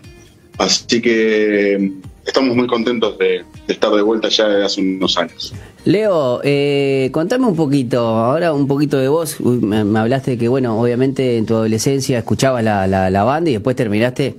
Así 0.59 1.01
que 1.01 1.75
eh, 1.75 1.93
estamos 2.27 2.57
muy 2.57 2.67
contentos 2.67 3.19
de, 3.19 3.45
de 3.67 3.73
estar 3.73 3.91
de 3.93 4.03
vuelta 4.03 4.29
ya 4.29 4.65
hace 4.65 4.81
unos 4.81 5.17
años. 5.19 5.53
Leo, 5.85 6.41
eh, 6.45 7.11
contame 7.13 7.47
un 7.47 7.57
poquito, 7.57 7.99
ahora 8.01 8.53
un 8.53 8.67
poquito 8.67 8.99
de 8.99 9.09
vos. 9.09 9.39
Uy, 9.41 9.59
me, 9.59 9.99
hablaste 9.99 10.33
de 10.33 10.39
que, 10.39 10.49
bueno, 10.49 10.81
obviamente 10.81 11.37
en 11.37 11.47
tu 11.47 11.55
adolescencia 11.55 12.19
escuchabas 12.19 12.65
la, 12.65 12.87
la 12.87 13.25
banda 13.25 13.51
y 13.51 13.55
después 13.55 13.77
terminaste 13.77 14.37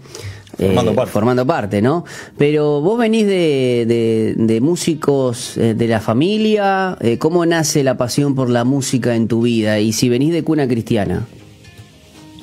formando, 0.58 0.92
eh, 0.92 0.96
parte. 0.96 1.12
formando 1.12 1.46
parte, 1.46 1.82
¿no? 1.82 2.06
Pero 2.38 2.82
vos 2.82 2.98
venís 2.98 3.26
de, 3.26 3.86
de, 3.88 4.36
de 4.38 4.62
músicos 4.62 5.58
eh, 5.58 5.74
de 5.74 5.88
la 5.88 6.00
familia, 6.00 6.98
eh, 7.02 7.18
¿cómo 7.18 7.46
nace 7.46 7.84
la 7.84 7.98
pasión 7.98 8.36
por 8.36 8.50
la 8.50 8.64
música 8.64 9.16
en 9.16 9.28
tu 9.28 9.42
vida? 9.42 9.80
Y 9.80 9.94
si 9.94 10.10
venís 10.10 10.34
de 10.34 10.44
cuna 10.44 10.68
cristiana. 10.68 11.26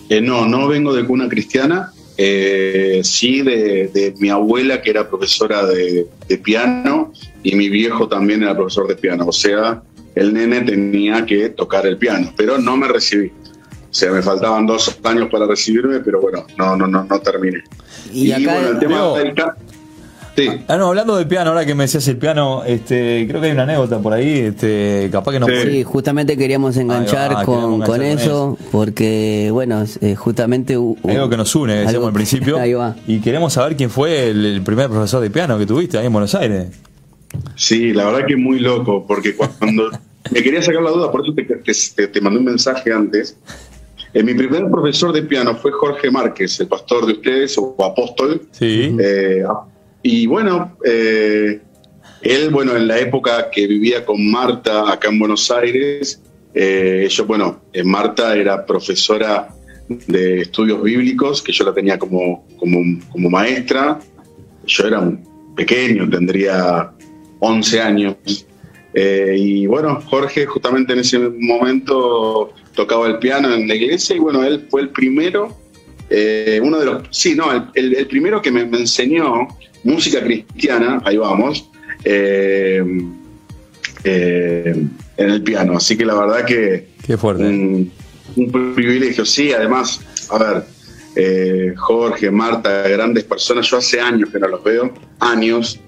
Eh, 0.09 0.21
no, 0.21 0.47
no 0.47 0.69
vengo 0.69 0.93
de 0.95 1.07
cuna 1.07 1.29
cristiana, 1.29 1.93
sí 2.17 3.43
de, 3.43 3.91
de, 3.93 4.15
mi 4.19 4.29
abuela 4.29 4.81
que 4.81 4.91
era 4.91 5.09
profesora 5.09 5.67
de, 5.67 6.07
de, 6.29 6.39
piano 6.39 7.13
y 7.43 7.57
mi 7.57 7.69
viejo 7.69 8.07
también 8.07 8.43
era 8.43 8.55
profesor 8.55 8.87
de 8.87 8.95
piano, 8.95 9.27
o 9.27 9.33
sea, 9.33 9.83
el 10.15 10.33
nene 10.33 10.61
tenía 10.61 11.25
que 11.25 11.49
tocar 11.49 11.87
el 11.87 11.97
piano, 11.97 12.33
pero 12.37 12.59
no 12.59 12.77
me 12.77 12.87
recibí. 12.87 13.33
O 13.93 13.95
sea, 13.95 14.11
me 14.11 14.23
faltaban 14.23 14.65
dos 14.67 14.99
años 15.05 15.29
para 15.31 15.47
recibirme, 15.47 16.01
pero 16.01 16.19
bueno, 16.19 16.47
no, 16.57 16.75
no, 16.75 16.87
no, 16.87 17.05
no 17.05 17.21
terminé. 17.21 17.63
Y, 18.11 18.29
y 18.29 18.33
acá 18.33 18.55
bueno, 18.55 18.69
el 18.71 18.79
tema 18.79 18.95
Leo, 18.95 19.15
del 19.17 19.35
Sí. 20.35 20.49
Ah, 20.67 20.79
no, 20.79 20.87
hablando 20.89 21.17
del 21.17 21.27
piano, 21.29 21.51
ahora 21.51 21.67
que 21.67 21.75
me 21.75 21.85
decías 21.85 22.09
el 22.09 22.17
piano, 22.17 22.65
este, 22.65 23.27
creo 23.29 23.39
que 23.43 23.49
hay 23.49 23.53
una 23.53 23.65
anécdota 23.65 23.99
por 24.01 24.15
ahí, 24.15 24.39
este, 24.39 25.11
capaz 25.13 25.33
que 25.33 25.41
no 25.41 25.47
Sí, 25.47 25.53
sí 25.63 25.83
justamente 25.85 26.39
queríamos 26.39 26.75
enganchar 26.79 27.37
va, 27.37 27.45
con, 27.45 27.55
queríamos 27.55 27.75
enganchar 27.75 27.87
con, 27.87 27.99
con 27.99 28.03
eso, 28.03 28.59
eso. 28.59 28.69
porque, 28.73 29.51
bueno, 29.53 29.85
eh, 30.01 30.15
justamente... 30.15 30.79
Uh, 30.79 30.97
algo 31.07 31.29
que 31.29 31.37
nos 31.37 31.55
une, 31.55 31.75
decíamos 31.75 31.95
algo- 31.97 32.07
al 32.07 32.13
principio. 32.15 32.57
Ahí 32.59 32.73
va. 32.73 32.97
Y 33.07 33.21
queremos 33.21 33.53
saber 33.53 33.77
quién 33.77 33.91
fue 33.91 34.31
el, 34.31 34.47
el 34.47 34.63
primer 34.63 34.89
profesor 34.89 35.21
de 35.21 35.29
piano 35.29 35.59
que 35.59 35.67
tuviste 35.67 35.99
ahí 35.99 36.07
en 36.07 36.13
Buenos 36.15 36.35
Aires. 36.35 36.69
Sí, 37.55 37.93
la 37.93 38.07
verdad 38.07 38.27
que 38.27 38.35
muy 38.37 38.59
loco, 38.59 39.05
porque 39.07 39.37
cuando 39.37 39.91
me 40.31 40.43
quería 40.43 40.63
sacar 40.63 40.81
la 40.81 40.93
duda, 40.93 41.13
por 41.13 41.21
eso 41.23 41.35
te, 41.35 41.43
te, 41.45 42.07
te 42.09 42.21
mandé 42.23 42.39
un 42.39 42.47
mensaje 42.47 42.91
antes. 42.91 43.37
Eh, 44.15 44.23
mi 44.23 44.35
primer 44.35 44.71
profesor 44.71 45.13
de 45.13 45.23
piano 45.23 45.57
fue 45.57 45.73
Jorge 45.73 46.11
Márquez, 46.11 46.61
el 46.61 46.69
pastor 46.69 47.07
de 47.07 47.13
ustedes, 47.15 47.57
o 47.59 47.77
apóstol. 47.83 48.43
Sí. 48.51 48.97
Eh, 49.01 49.45
y 50.03 50.27
bueno, 50.27 50.77
eh, 50.85 51.61
él, 52.21 52.51
bueno, 52.51 52.77
en 52.77 52.89
la 52.89 52.99
época 52.99 53.51
que 53.51 53.67
vivía 53.67 54.05
con 54.05 54.31
Marta 54.31 54.93
acá 54.93 55.09
en 55.09 55.19
Buenos 55.19 55.51
Aires, 55.51 56.21
yo, 56.55 57.25
bueno, 57.25 57.63
Marta 57.85 58.37
era 58.37 58.67
profesora 58.67 59.49
de 59.89 60.43
estudios 60.43 60.83
bíblicos, 60.83 61.43
que 61.43 61.53
yo 61.53 61.65
la 61.65 61.73
tenía 61.73 61.99
como, 61.99 62.47
como, 62.59 63.01
como 63.11 63.31
maestra. 63.31 63.99
Yo 64.67 64.87
era 64.87 65.01
un 65.01 65.55
pequeño, 65.57 66.09
tendría 66.09 66.93
11 67.41 67.81
años. 67.81 68.47
Eh, 68.95 69.37
y 69.39 69.67
bueno, 69.67 70.01
Jorge 70.03 70.47
justamente 70.47 70.93
en 70.93 71.01
ese 71.01 71.19
momento 71.19 72.53
tocaba 72.75 73.07
el 73.07 73.19
piano 73.19 73.53
en 73.53 73.69
la 73.69 73.75
iglesia 73.75 74.17
y 74.17 74.19
bueno, 74.19 74.43
él 74.45 74.67
fue 74.71 74.83
el 74.83 74.91
primero, 74.91 75.57
eh, 76.11 76.61
uno 76.63 76.79
de 76.79 76.87
los, 76.87 77.03
sí, 77.11 77.35
no, 77.35 77.53
el, 77.53 77.65
el, 77.75 77.95
el 77.97 78.07
primero 78.07 78.41
que 78.43 78.51
me, 78.51 78.65
me, 78.65 78.79
enseñó 78.79 79.49
música 79.85 80.23
cristiana, 80.23 81.01
ahí 81.05 81.17
vamos, 81.17 81.69
eh, 82.05 82.83
eh, 84.05 84.85
en 85.17 85.31
el 85.31 85.43
piano. 85.43 85.77
Así 85.77 85.97
que 85.97 86.05
la 86.05 86.15
verdad 86.15 86.45
que... 86.45 86.89
Qué 87.07 87.17
fuerte. 87.17 87.45
Un, 87.45 87.91
un 88.37 88.75
privilegio, 88.75 89.25
sí, 89.25 89.53
además, 89.53 90.01
a 90.31 90.39
ver, 90.39 90.65
eh, 91.15 91.75
Jorge, 91.77 92.31
Marta, 92.31 92.89
grandes 92.89 93.25
personas, 93.25 93.69
yo 93.69 93.77
hace 93.79 94.01
años 94.01 94.31
que 94.31 94.39
no 94.39 94.49
los 94.49 94.65
veo, 94.65 94.93
años, 95.21 95.79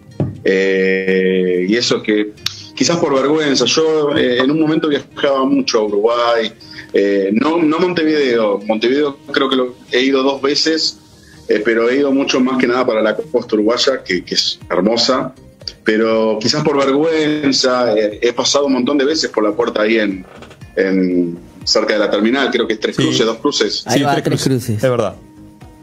eh, 0.44 1.66
y 1.68 1.76
eso 1.76 2.02
que 2.02 2.32
quizás 2.74 2.98
por 2.98 3.14
vergüenza, 3.14 3.64
yo 3.64 4.14
eh, 4.16 4.38
en 4.38 4.50
un 4.50 4.60
momento 4.60 4.88
viajaba 4.88 5.44
mucho 5.44 5.80
a 5.80 5.84
Uruguay, 5.84 6.52
eh, 6.94 7.30
no, 7.32 7.60
no 7.62 7.78
Montevideo, 7.80 8.60
Montevideo 8.66 9.18
creo 9.32 9.48
que 9.50 9.56
lo 9.56 9.74
he 9.90 10.00
ido 10.00 10.22
dos 10.22 10.40
veces, 10.40 10.98
eh, 11.48 11.60
pero 11.64 11.90
he 11.90 11.96
ido 11.98 12.12
mucho 12.12 12.40
más 12.40 12.56
que 12.58 12.66
nada 12.66 12.86
para 12.86 13.02
la 13.02 13.16
costa 13.16 13.56
uruguaya, 13.56 14.02
que, 14.04 14.24
que 14.24 14.34
es 14.34 14.58
hermosa, 14.70 15.34
pero 15.82 16.38
quizás 16.40 16.62
por 16.64 16.78
vergüenza, 16.78 17.94
eh, 17.98 18.18
he 18.22 18.32
pasado 18.32 18.66
un 18.66 18.74
montón 18.74 18.96
de 18.96 19.04
veces 19.04 19.28
por 19.30 19.44
la 19.44 19.52
puerta 19.52 19.82
ahí 19.82 19.98
en, 19.98 20.24
en 20.76 21.36
cerca 21.64 21.94
de 21.94 21.98
la 21.98 22.10
terminal, 22.10 22.50
creo 22.50 22.66
que 22.66 22.74
es 22.74 22.80
Tres 22.80 22.96
Sí. 22.96 23.02
Cruces, 23.02 23.26
Dos 23.26 23.36
Cruces. 23.38 23.82
Ahí 23.86 23.98
sí, 23.98 24.04
va, 24.04 24.12
tres, 24.12 24.24
Tres 24.24 24.42
cruces. 24.42 24.64
Cruces. 24.66 24.84
Es 24.84 24.90
verdad. 24.90 25.14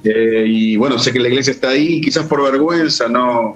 Eh, 0.03 0.45
y 0.47 0.77
bueno, 0.77 0.97
sé 0.97 1.11
que 1.11 1.19
la 1.19 1.27
iglesia 1.27 1.51
está 1.51 1.69
ahí, 1.69 2.01
quizás 2.01 2.25
por 2.25 2.41
vergüenza 2.41 3.07
no, 3.07 3.55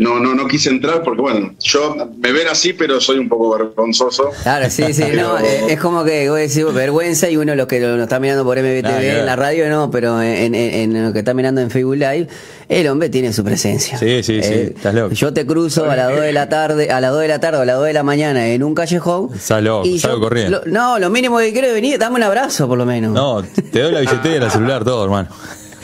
no, 0.00 0.18
no, 0.18 0.34
no 0.34 0.46
quise 0.48 0.70
entrar 0.70 1.02
porque 1.02 1.20
bueno, 1.22 1.54
yo 1.60 1.94
me 2.18 2.32
ven 2.32 2.48
así, 2.48 2.72
pero 2.72 3.00
soy 3.00 3.18
un 3.18 3.28
poco 3.28 3.50
vergonzoso. 3.56 4.30
Claro, 4.42 4.68
sí, 4.70 4.92
sí, 4.92 5.02
no, 5.02 5.08
Pero- 5.08 5.38
eh, 5.38 5.64
es 5.68 5.78
como 5.80 6.02
que 6.04 6.28
vos 6.28 6.38
decís 6.38 6.64
vergüenza 6.74 7.30
y 7.30 7.36
uno 7.36 7.54
lo 7.54 7.66
que 7.68 7.78
lo, 7.80 7.96
lo 7.96 8.02
está 8.04 8.18
mirando 8.18 8.42
por 8.44 8.58
MBTV 8.58 9.18
en 9.20 9.26
la 9.26 9.36
radio 9.36 9.68
no, 9.70 9.90
pero 9.90 10.20
en, 10.22 10.54
en- 10.54 10.94
en 10.94 11.04
lo 11.06 11.12
que 11.12 11.20
está 11.20 11.34
mirando 11.34 11.60
en 11.60 11.70
Facebook 11.70 11.96
Live, 11.96 12.26
el 12.68 12.88
hombre 12.88 13.08
tiene 13.08 13.32
su 13.32 13.44
presencia. 13.44 13.98
Eh, 14.00 14.22
Sí, 14.22 14.40
sí, 14.40 14.42
sí, 14.42 14.54
estás 14.74 14.94
loco. 14.94 15.14
Yo 15.14 15.32
te 15.32 15.44
cruzo 15.46 15.90
a 15.90 15.96
las 15.96 16.10
2 16.10 16.20
de 16.22 16.32
la 16.32 16.48
tarde, 16.48 16.90
a 16.90 17.00
las 17.00 17.10
2 17.12 17.20
de 17.22 17.28
la 17.28 17.40
tarde 17.40 17.58
o 17.58 17.62
a 17.62 17.64
las 17.66 17.76
2 17.76 17.86
de 17.86 17.92
la 17.92 18.02
mañana 18.02 18.48
en 18.48 18.62
un 18.62 18.74
callejón. 18.74 19.30
Salgo, 19.38 19.82
y 19.84 19.98
salgo 19.98 20.16
yo- 20.16 20.22
corriendo. 20.22 20.62
lo- 20.64 20.72
no, 20.72 20.98
lo 20.98 21.10
mínimo 21.10 21.38
que 21.38 21.52
quiero 21.52 21.68
es 21.68 21.74
venir, 21.74 21.98
dame 21.98 22.16
un 22.16 22.22
abrazo 22.22 22.66
por 22.66 22.78
lo 22.78 22.86
menos. 22.86 23.12
No, 23.12 23.42
te 23.42 23.80
doy 23.80 23.92
la 23.92 24.00
billetera, 24.00 24.46
el 24.46 24.50
celular, 24.50 24.82
todo, 24.84 25.04
hermano. 25.04 25.28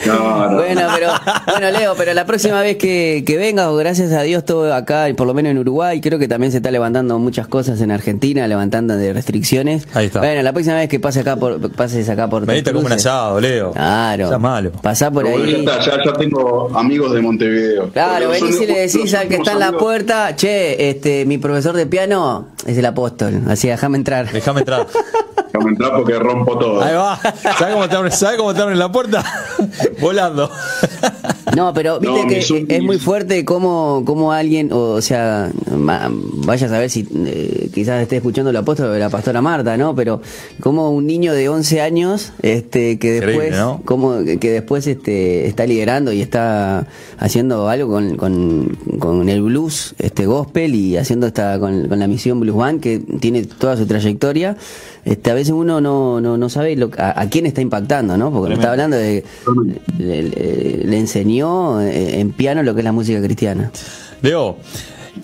Bueno, 0.05 0.81
pero, 0.93 1.09
bueno, 1.47 1.71
Leo, 1.79 1.95
pero 1.97 2.13
la 2.13 2.25
próxima 2.25 2.61
vez 2.61 2.77
que, 2.77 3.23
que 3.25 3.37
vengas, 3.37 3.73
gracias 3.75 4.11
a 4.13 4.21
Dios, 4.21 4.45
todo 4.45 4.73
acá, 4.73 5.09
y 5.09 5.13
por 5.13 5.27
lo 5.27 5.33
menos 5.33 5.51
en 5.51 5.57
Uruguay, 5.57 5.99
creo 6.01 6.19
que 6.19 6.27
también 6.27 6.51
se 6.51 6.57
está 6.57 6.71
levantando 6.71 7.17
muchas 7.19 7.47
cosas 7.47 7.81
en 7.81 7.91
Argentina, 7.91 8.47
levantando 8.47 8.95
de 8.95 9.13
restricciones. 9.13 9.87
Ahí 9.93 10.05
está. 10.07 10.19
Bueno, 10.19 10.41
la 10.43 10.53
próxima 10.53 10.75
vez 10.77 10.87
que 10.89 10.99
pase 10.99 11.21
acá 11.21 11.35
por, 11.35 11.71
pases 11.71 12.07
acá 12.09 12.29
por 12.29 12.45
Venite 12.45 12.71
como 12.73 12.85
un 12.85 12.91
asado, 12.93 13.39
Leo. 13.39 13.71
Claro. 13.71 14.27
Seas 14.29 14.39
malo. 14.39 14.71
Pasá 14.81 15.09
por 15.11 15.25
ya, 15.25 15.31
ahí. 15.31 15.55
está, 15.55 15.79
ya, 15.79 16.03
ya 16.05 16.13
tengo 16.13 16.69
amigos 16.77 17.11
de 17.13 17.21
Montevideo. 17.21 17.89
Claro, 17.91 18.33
son 18.35 18.47
y 18.49 18.65
le 18.65 18.83
los- 18.83 18.93
decís 18.93 19.13
al 19.13 19.27
que 19.27 19.35
está 19.35 19.53
en 19.53 19.59
la 19.59 19.71
puerta, 19.73 20.35
che, 20.35 20.89
este, 20.89 21.25
mi 21.25 21.37
profesor 21.37 21.75
de 21.75 21.85
piano 21.87 22.49
es 22.65 22.77
el 22.77 22.85
apóstol, 22.85 23.41
así 23.49 23.67
déjame 23.67 23.97
entrar. 23.97 24.31
Déjame 24.31 24.59
entrar. 24.61 24.87
Déjame 25.53 25.71
entrar 25.71 25.91
porque 25.93 26.13
rompo 26.19 26.57
todo. 26.57 26.81
Ahí 26.83 26.93
va. 26.95 27.19
¿Sabes 27.57 27.73
cómo 27.73 27.87
te 27.89 27.95
abren, 27.95 28.11
¿sabe 28.11 28.37
cómo 28.37 28.53
te 28.53 28.61
abren 28.61 28.77
la 28.77 28.91
puerta? 28.91 29.23
Volando. 29.99 30.49
No, 31.57 31.73
pero 31.73 31.99
viste 31.99 32.15
No, 32.21 32.27
que 32.27 32.75
es 32.77 32.83
muy 32.83 32.97
fuerte 32.99 33.43
cómo, 33.43 34.03
cómo 34.05 34.31
alguien, 34.31 34.71
o, 34.71 34.91
o 34.91 35.01
sea, 35.01 35.51
ma- 35.75 36.07
vaya 36.11 36.67
a 36.67 36.69
saber 36.69 36.89
si 36.89 37.07
eh, 37.25 37.69
quizás 37.73 38.01
esté 38.01 38.17
escuchando 38.17 38.51
el 38.51 38.55
apóstol 38.57 38.93
de 38.93 38.99
la 38.99 39.09
pastora 39.09 39.41
Marta, 39.41 39.75
¿no? 39.75 39.95
Pero 39.95 40.21
como 40.59 40.91
un 40.91 41.07
niño 41.07 41.33
de 41.33 41.49
11 41.49 41.81
años, 41.81 42.31
este, 42.43 42.99
que 42.99 43.11
después, 43.13 43.35
Increíble, 43.35 43.57
¿no? 43.57 43.81
como 43.85 44.23
que 44.39 44.51
después 44.51 44.85
este, 44.87 45.47
está 45.47 45.65
liderando 45.65 46.13
y 46.13 46.21
está 46.21 46.85
haciendo 47.17 47.67
algo 47.69 47.89
con, 47.91 48.17
con, 48.17 48.77
con 48.99 49.27
el 49.27 49.41
blues, 49.41 49.95
este 49.97 50.25
gospel 50.27 50.75
y 50.75 50.97
haciendo 50.97 51.25
esta 51.27 51.59
con, 51.59 51.87
con 51.87 51.97
la 51.99 52.07
misión 52.07 52.39
Blues 52.39 52.55
Band 52.57 52.81
que 52.81 52.99
tiene 53.19 53.43
toda 53.45 53.75
su 53.77 53.87
trayectoria. 53.87 54.57
Este, 55.05 55.31
a 55.31 55.33
veces 55.33 55.53
uno 55.53 55.79
no, 55.79 56.19
no, 56.19 56.37
no 56.37 56.49
sabe 56.49 56.75
lo, 56.75 56.91
a, 56.97 57.21
a 57.21 57.29
quién 57.29 57.45
está 57.45 57.61
impactando, 57.61 58.17
¿no? 58.17 58.29
Porque 58.31 58.53
está 58.55 58.71
hablando 58.71 58.97
de 58.97 59.23
le, 59.97 60.23
le- 60.23 60.83
le 60.83 60.97
enseñó 60.99 61.46
eh, 61.81 62.19
en 62.19 62.31
piano 62.31 62.63
lo 62.63 62.73
que 62.73 62.81
es 62.81 62.85
la 62.85 62.91
música 62.91 63.21
cristiana. 63.21 63.71
Leo, 64.21 64.57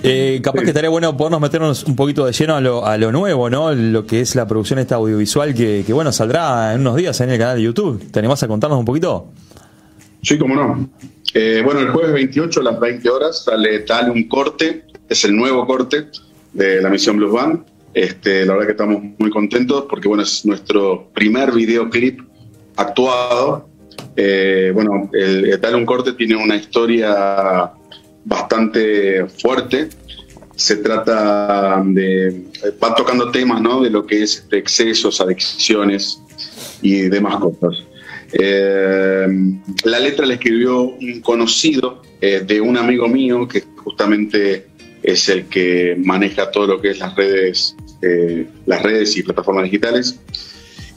eh, 0.02 0.40
capaz 0.44 0.60
Sí. 0.60 0.66
que 0.66 0.70
estaría 0.72 0.90
bueno 0.90 1.16
podernos 1.16 1.40
meternos 1.42 1.84
un 1.84 1.96
poquito 1.96 2.26
de 2.26 2.32
lleno 2.32 2.56
a 2.56 2.62
lo, 2.62 2.86
a 2.86 2.98
lo 2.98 3.12
nuevo, 3.12 3.50
¿no? 3.50 3.74
Lo 3.74 4.06
que 4.06 4.22
es 4.22 4.36
la 4.36 4.48
producción 4.48 4.80
esta 4.80 4.96
audiovisual 4.96 5.54
que, 5.54 5.84
que, 5.86 5.94
bueno, 5.94 6.12
saldrá 6.12 6.74
en 6.74 6.82
unos 6.82 6.96
días 6.96 7.20
en 7.22 7.30
el 7.30 7.38
canal 7.40 7.58
de 7.58 7.64
YouTube. 7.64 8.12
¿Te 8.12 8.20
animás 8.20 8.42
a 8.44 8.48
contarnos 8.48 8.80
un 8.80 8.86
poquito? 8.86 9.28
Sí, 10.22 10.38
cómo 10.38 10.56
no. 10.56 10.90
Eh, 11.34 11.62
bueno, 11.66 11.80
el 11.80 11.90
jueves 11.90 12.14
28 12.14 12.60
a 12.60 12.64
las 12.64 12.80
20 12.80 13.10
horas 13.10 13.44
sale 13.44 13.80
Dale 13.86 14.12
un 14.12 14.28
corte, 14.28 14.86
es 15.10 15.26
el 15.26 15.36
nuevo 15.36 15.66
corte 15.66 16.08
de 16.54 16.82
la 16.82 16.90
misión 16.90 17.18
Blues 17.18 17.34
Band. 17.34 17.64
Este, 17.94 18.46
la 18.46 18.54
verdad 18.54 18.66
que 18.68 18.72
estamos 18.72 19.04
muy 19.20 19.30
contentos 19.30 19.86
porque 19.90 20.08
bueno, 20.08 20.24
es 20.24 20.46
nuestro 20.46 21.10
primer 21.14 21.52
videoclip 21.52 22.22
actuado. 22.76 23.70
Eh, 24.16 24.72
bueno, 24.74 25.10
el, 25.14 25.60
un 25.76 25.86
corte 25.86 26.14
tiene 26.14 26.36
una 26.36 26.56
historia 26.56 27.72
bastante 28.26 29.26
fuerte. 29.28 29.90
Se 30.56 30.78
trata 30.78 31.82
de. 31.86 32.44
Va 32.82 32.94
tocando 32.94 33.32
temas, 33.32 33.62
¿no? 33.62 33.82
De 33.82 33.90
lo 33.90 34.06
que 34.06 34.22
es 34.24 34.38
este, 34.38 34.58
excesos, 34.58 35.20
adicciones 35.20 36.22
y 36.82 37.02
demás 37.10 37.38
cosas. 37.38 37.84
Eh, 38.34 39.28
la 39.84 40.00
letra 40.00 40.26
la 40.26 40.36
escribió 40.36 40.82
un 40.82 41.22
conocido 41.22 42.02
eh, 42.22 42.44
de 42.46 42.62
un 42.62 42.78
amigo 42.78 43.08
mío 43.08 43.48
que 43.48 43.64
justamente 43.84 44.68
es 45.02 45.28
el 45.30 45.46
que 45.46 45.96
maneja 45.98 46.50
todo 46.52 46.68
lo 46.68 46.82
que 46.82 46.92
es 46.92 47.00
las 47.00 47.16
redes, 47.16 47.76
las 48.66 48.82
redes 48.82 49.18
y 49.18 49.24
plataformas 49.24 49.66
digitales. 49.66 50.20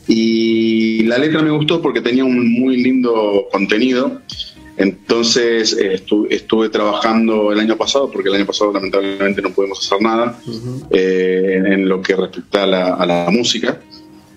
Y 0.09 1.03
la 1.05 1.19
letra 1.19 1.43
me 1.43 1.51
gustó 1.51 1.83
porque 1.83 2.01
tenía 2.01 2.25
un 2.25 2.53
muy 2.53 2.77
lindo 2.83 3.47
contenido. 3.51 4.21
Entonces 4.77 5.77
eh, 5.81 6.01
estu- 6.05 6.27
estuve 6.31 6.69
trabajando 6.69 7.51
el 7.51 7.59
año 7.61 7.77
pasado, 7.77 8.11
porque 8.11 8.29
el 8.29 8.35
año 8.37 8.47
pasado 8.47 8.73
lamentablemente 8.73 9.41
no 9.41 9.51
pudimos 9.51 9.79
hacer 9.85 10.03
nada 10.03 10.39
eh, 10.91 11.63
en 11.65 11.89
lo 11.89 12.03
que 12.03 12.15
respecta 12.15 12.65
a 12.65 12.67
la, 12.67 12.95
a 12.95 13.07
la 13.07 13.31
música. 13.31 13.81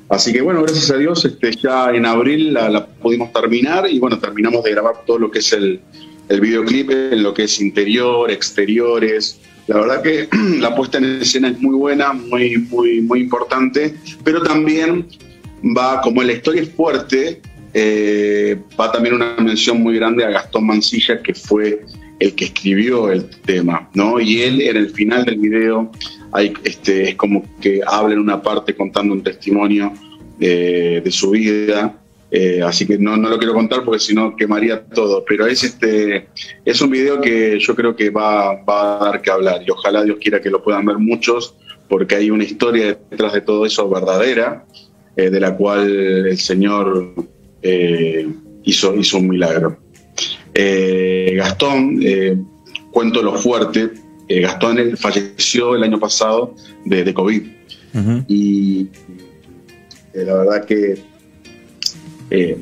Así 0.07 0.31
que 0.33 0.41
bueno, 0.41 0.63
gracias 0.63 0.89
a 0.91 0.97
Dios, 0.97 1.23
este, 1.25 1.51
ya 1.61 1.91
en 1.91 2.05
abril 2.05 2.53
la, 2.53 2.69
la 2.69 2.85
pudimos 2.87 3.31
terminar 3.33 3.87
y 3.91 3.99
bueno, 3.99 4.17
terminamos 4.17 4.63
de 4.63 4.71
grabar 4.71 5.03
todo 5.05 5.19
lo 5.19 5.29
que 5.29 5.39
es 5.39 5.53
el, 5.53 5.81
el 6.29 6.41
videoclip, 6.41 6.89
en 6.89 7.21
lo 7.21 7.33
que 7.33 7.43
es 7.43 7.59
interior, 7.61 8.31
exteriores. 8.31 9.39
La 9.67 9.75
verdad 9.81 10.01
que 10.01 10.27
la 10.59 10.73
puesta 10.75 10.97
en 10.97 11.21
escena 11.21 11.49
es 11.49 11.59
muy 11.59 11.75
buena, 11.75 12.13
muy, 12.13 12.57
muy, 12.57 13.01
muy 13.01 13.19
importante, 13.19 13.93
pero 14.23 14.41
también 14.41 15.05
va, 15.63 16.01
como 16.01 16.23
la 16.23 16.33
historia 16.33 16.61
es 16.61 16.69
fuerte, 16.69 17.41
eh, 17.73 18.57
va 18.79 18.91
también 18.91 19.15
una 19.15 19.35
mención 19.37 19.81
muy 19.81 19.95
grande 19.95 20.23
a 20.25 20.29
Gastón 20.29 20.65
Mancilla, 20.65 21.21
que 21.21 21.33
fue 21.33 21.81
el 22.19 22.35
que 22.35 22.45
escribió 22.45 23.11
el 23.11 23.29
tema, 23.29 23.89
¿no? 23.93 24.19
Y 24.19 24.41
él 24.41 24.61
en 24.61 24.77
el 24.77 24.89
final 24.89 25.23
del 25.23 25.37
video 25.37 25.91
hay, 26.31 26.53
este, 26.63 27.09
es 27.09 27.15
como 27.15 27.43
que 27.61 27.81
habla 27.85 28.13
en 28.13 28.19
una 28.19 28.41
parte 28.41 28.75
contando 28.75 29.13
un 29.13 29.23
testimonio 29.23 29.93
eh, 30.39 31.01
de 31.03 31.11
su 31.11 31.31
vida. 31.31 31.95
eh, 32.31 32.61
así 32.63 32.85
que 32.85 32.97
no, 32.99 33.17
no 33.17 33.27
lo 33.27 33.39
quiero 33.39 33.55
contar 33.55 33.83
porque 33.83 33.99
si 33.99 34.13
no 34.13 34.35
quemaría 34.35 34.83
todo. 34.83 35.23
Pero 35.25 35.47
es 35.47 35.63
este 35.63 36.27
es 36.65 36.81
un 36.81 36.89
video 36.91 37.21
que 37.21 37.57
yo 37.59 37.75
creo 37.75 37.95
que 37.95 38.09
va, 38.09 38.61
va 38.63 38.97
a 38.97 39.05
dar 39.05 39.21
que 39.21 39.31
hablar 39.31 39.61
y 39.65 39.71
ojalá 39.71 40.03
Dios 40.03 40.17
quiera 40.21 40.41
que 40.41 40.49
lo 40.49 40.61
puedan 40.61 40.85
ver 40.85 40.97
muchos 40.97 41.55
porque 41.87 42.15
hay 42.15 42.29
una 42.29 42.43
historia 42.43 42.97
detrás 43.09 43.33
de 43.33 43.41
todo 43.41 43.65
eso 43.65 43.89
verdadera 43.89 44.63
eh, 45.19 45.29
de 45.29 45.39
la 45.39 45.55
cual 45.57 46.27
el 46.27 46.37
Señor 46.37 47.13
eh, 47.61 48.25
hizo, 48.63 48.95
hizo 48.95 49.17
un 49.17 49.27
milagro. 49.27 49.77
Eh, 50.53 51.33
Gastón, 51.35 51.99
cuento 52.91 53.21
lo 53.21 53.33
fuerte, 53.35 53.89
Gastón 54.29 54.95
falleció 54.97 55.75
el 55.75 55.83
año 55.83 55.99
pasado 55.99 56.55
de, 56.85 57.03
de 57.03 57.13
COVID 57.13 57.41
y 58.27 58.87
la 60.13 60.33
verdad 60.35 60.65
que 60.65 61.01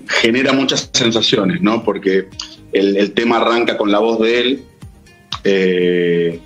genera 0.08 0.52
muchas 0.54 0.90
sensaciones, 0.94 1.62
¿no? 1.62 1.84
Porque 1.84 2.28
el, 2.72 2.98
el 2.98 3.12
tema 3.12 3.38
arranca 3.38 3.78
con 3.78 3.92
la 3.92 4.00
voz 4.00 4.20
de 4.20 4.40
él, 4.40 4.64
eh, 5.44 6.40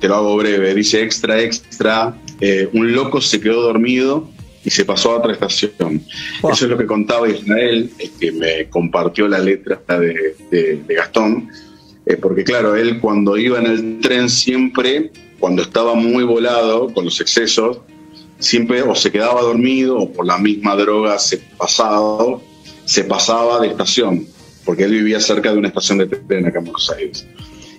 te 0.00 0.08
lo 0.08 0.16
hago 0.16 0.36
breve, 0.36 0.74
dice 0.74 1.02
extra, 1.02 1.40
extra, 1.40 2.16
eh, 2.40 2.68
un 2.72 2.92
loco 2.92 3.20
se 3.20 3.40
quedó 3.40 3.62
dormido 3.62 4.28
y 4.64 4.70
se 4.70 4.84
pasó 4.84 5.12
a 5.12 5.18
otra 5.18 5.32
estación. 5.32 6.02
Wow. 6.42 6.52
Eso 6.52 6.64
es 6.64 6.70
lo 6.70 6.78
que 6.78 6.86
contaba 6.86 7.28
Israel, 7.28 7.90
el 7.98 8.10
que 8.12 8.32
me 8.32 8.68
compartió 8.70 9.28
la 9.28 9.38
letra 9.38 9.80
de, 9.88 10.34
de- 10.50 10.82
de 10.86 10.94
Gastón, 10.94 11.48
eh, 12.06 12.16
porque 12.16 12.44
claro, 12.44 12.74
él 12.74 13.00
cuando 13.00 13.36
iba 13.36 13.58
en 13.58 13.66
el 13.66 14.00
tren 14.00 14.28
siempre, 14.28 15.10
cuando 15.38 15.62
estaba 15.62 15.94
muy 15.94 16.24
volado 16.24 16.92
con 16.92 17.04
los 17.04 17.20
excesos, 17.20 17.78
siempre 18.38 18.82
o 18.82 18.94
se 18.94 19.10
quedaba 19.10 19.40
dormido 19.42 19.98
o 19.98 20.12
por 20.12 20.26
la 20.26 20.38
misma 20.38 20.74
droga 20.76 21.18
se 21.18 21.38
pasaba, 21.38 22.38
se 22.84 23.04
pasaba 23.04 23.60
de 23.60 23.68
estación, 23.68 24.26
porque 24.64 24.84
él 24.84 24.92
vivía 24.92 25.20
cerca 25.20 25.52
de 25.52 25.58
una 25.58 25.68
estación 25.68 25.98
de 25.98 26.06
tren 26.06 26.46
acá 26.46 26.58
en 26.58 26.64
Buenos 26.64 26.90
Aires. 26.90 27.26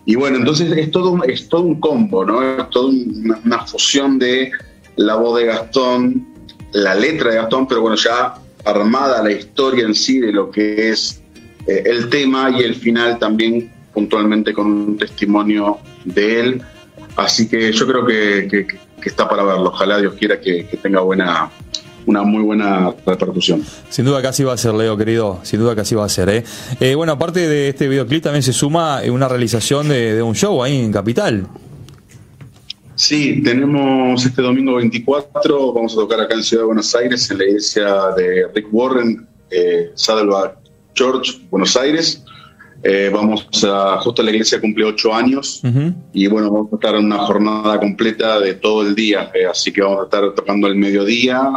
Y 0.08 0.16
bueno, 0.16 0.38
entonces 0.38 0.72
es 0.78 0.92
todo, 0.92 1.12
un- 1.12 1.28
es 1.30 1.50
todo 1.50 1.62
un 1.64 1.80
combo, 1.80 2.24
¿no? 2.26 2.42
Es 2.60 2.70
toda 2.70 2.90
una, 2.92 3.40
una 3.44 3.66
fusión 3.66 4.20
de 4.20 4.52
la 4.96 5.16
voz 5.16 5.40
de 5.40 5.46
Gastón, 5.48 6.28
la 6.76 6.94
letra 6.94 7.32
de 7.32 7.38
Gastón, 7.38 7.68
pero 7.68 7.82
bueno, 7.82 7.96
ya 7.96 8.36
armada 8.66 9.24
la 9.24 9.32
historia 9.32 9.86
en 9.86 9.96
sí 9.96 10.20
de 10.20 10.32
lo 10.32 10.52
que 10.52 10.90
es 10.90 11.22
eh, 11.68 11.84
el 11.86 12.10
tema 12.10 12.50
y 12.52 12.64
el 12.64 12.76
final 12.76 13.18
también 13.18 13.72
puntualmente 13.94 14.54
con 14.54 14.68
un 14.68 14.98
testimonio 14.98 15.78
de 16.04 16.40
él. 16.40 16.62
Así 17.16 17.48
que 17.48 17.72
yo 17.72 17.88
creo 17.88 18.06
que, 18.06 18.48
que- 18.50 18.86
está 19.08 19.30
para 19.30 19.44
verlo. 19.44 19.70
Ojalá 19.70 20.00
Dios 20.00 20.16
quiera 20.16 20.42
que, 20.42 20.64
tenga 20.82 21.00
buena, 21.02 21.52
una 22.08 22.24
muy 22.24 22.42
buena 22.42 22.92
repercusión. 23.06 23.64
Sin 23.90 24.04
duda 24.04 24.20
que 24.20 24.28
así 24.30 24.44
va 24.44 24.54
a 24.54 24.58
ser, 24.58 24.74
Leo, 24.74 24.98
querido. 24.98 25.40
Sin 25.44 25.60
duda 25.60 25.76
que 25.76 25.82
así 25.82 25.94
va 25.94 26.06
a 26.06 26.10
ser, 26.10 26.28
¿eh? 26.30 26.44
Eh, 26.80 26.96
bueno, 26.96 27.12
aparte 27.14 27.48
de 27.48 27.70
este 27.70 27.88
videoclip, 27.88 28.24
también 28.24 28.42
se 28.42 28.52
suma 28.52 29.02
una 29.08 29.28
realización 29.28 29.90
de, 29.90 30.16
de 30.16 30.24
un 30.24 30.34
show 30.34 30.64
ahí 30.64 30.80
en 30.84 30.92
Capital. 30.92 31.46
Sí, 33.08 33.44
tenemos 33.44 34.26
este 34.26 34.42
domingo 34.42 34.78
24, 34.78 35.74
vamos 35.74 35.94
a 35.94 35.96
tocar 35.96 36.22
acá 36.22 36.34
en 36.34 36.42
Ciudad 36.42 36.64
de 36.64 36.66
Buenos 36.66 36.96
Aires, 36.96 37.30
en 37.30 37.38
la 37.38 37.44
iglesia 37.44 37.86
de 38.18 38.48
Rick 38.56 38.66
Warren, 38.72 39.28
eh, 39.52 39.92
Saddleback 39.94 40.58
Church, 40.96 41.40
Buenos 41.52 41.78
Aires. 41.78 42.24
Eh, 42.82 43.12
vamos 43.14 43.48
a, 43.64 44.00
justo 44.02 44.24
la 44.24 44.32
iglesia 44.32 44.60
cumple 44.60 44.86
ocho 44.86 45.14
años 45.14 45.62
y 46.14 46.26
bueno, 46.26 46.50
vamos 46.50 46.74
a 46.74 46.78
estar 46.78 46.96
en 46.96 47.06
una 47.06 47.20
jornada 47.20 47.80
completa 47.80 48.40
de 48.40 48.56
todo 48.56 48.82
el 48.82 48.96
día, 48.96 49.30
eh, 49.36 49.46
así 49.46 49.72
que 49.72 49.84
vamos 49.84 50.00
a 50.00 50.04
estar 50.06 50.34
tocando 50.34 50.66
el 50.66 50.74
mediodía 50.74 51.48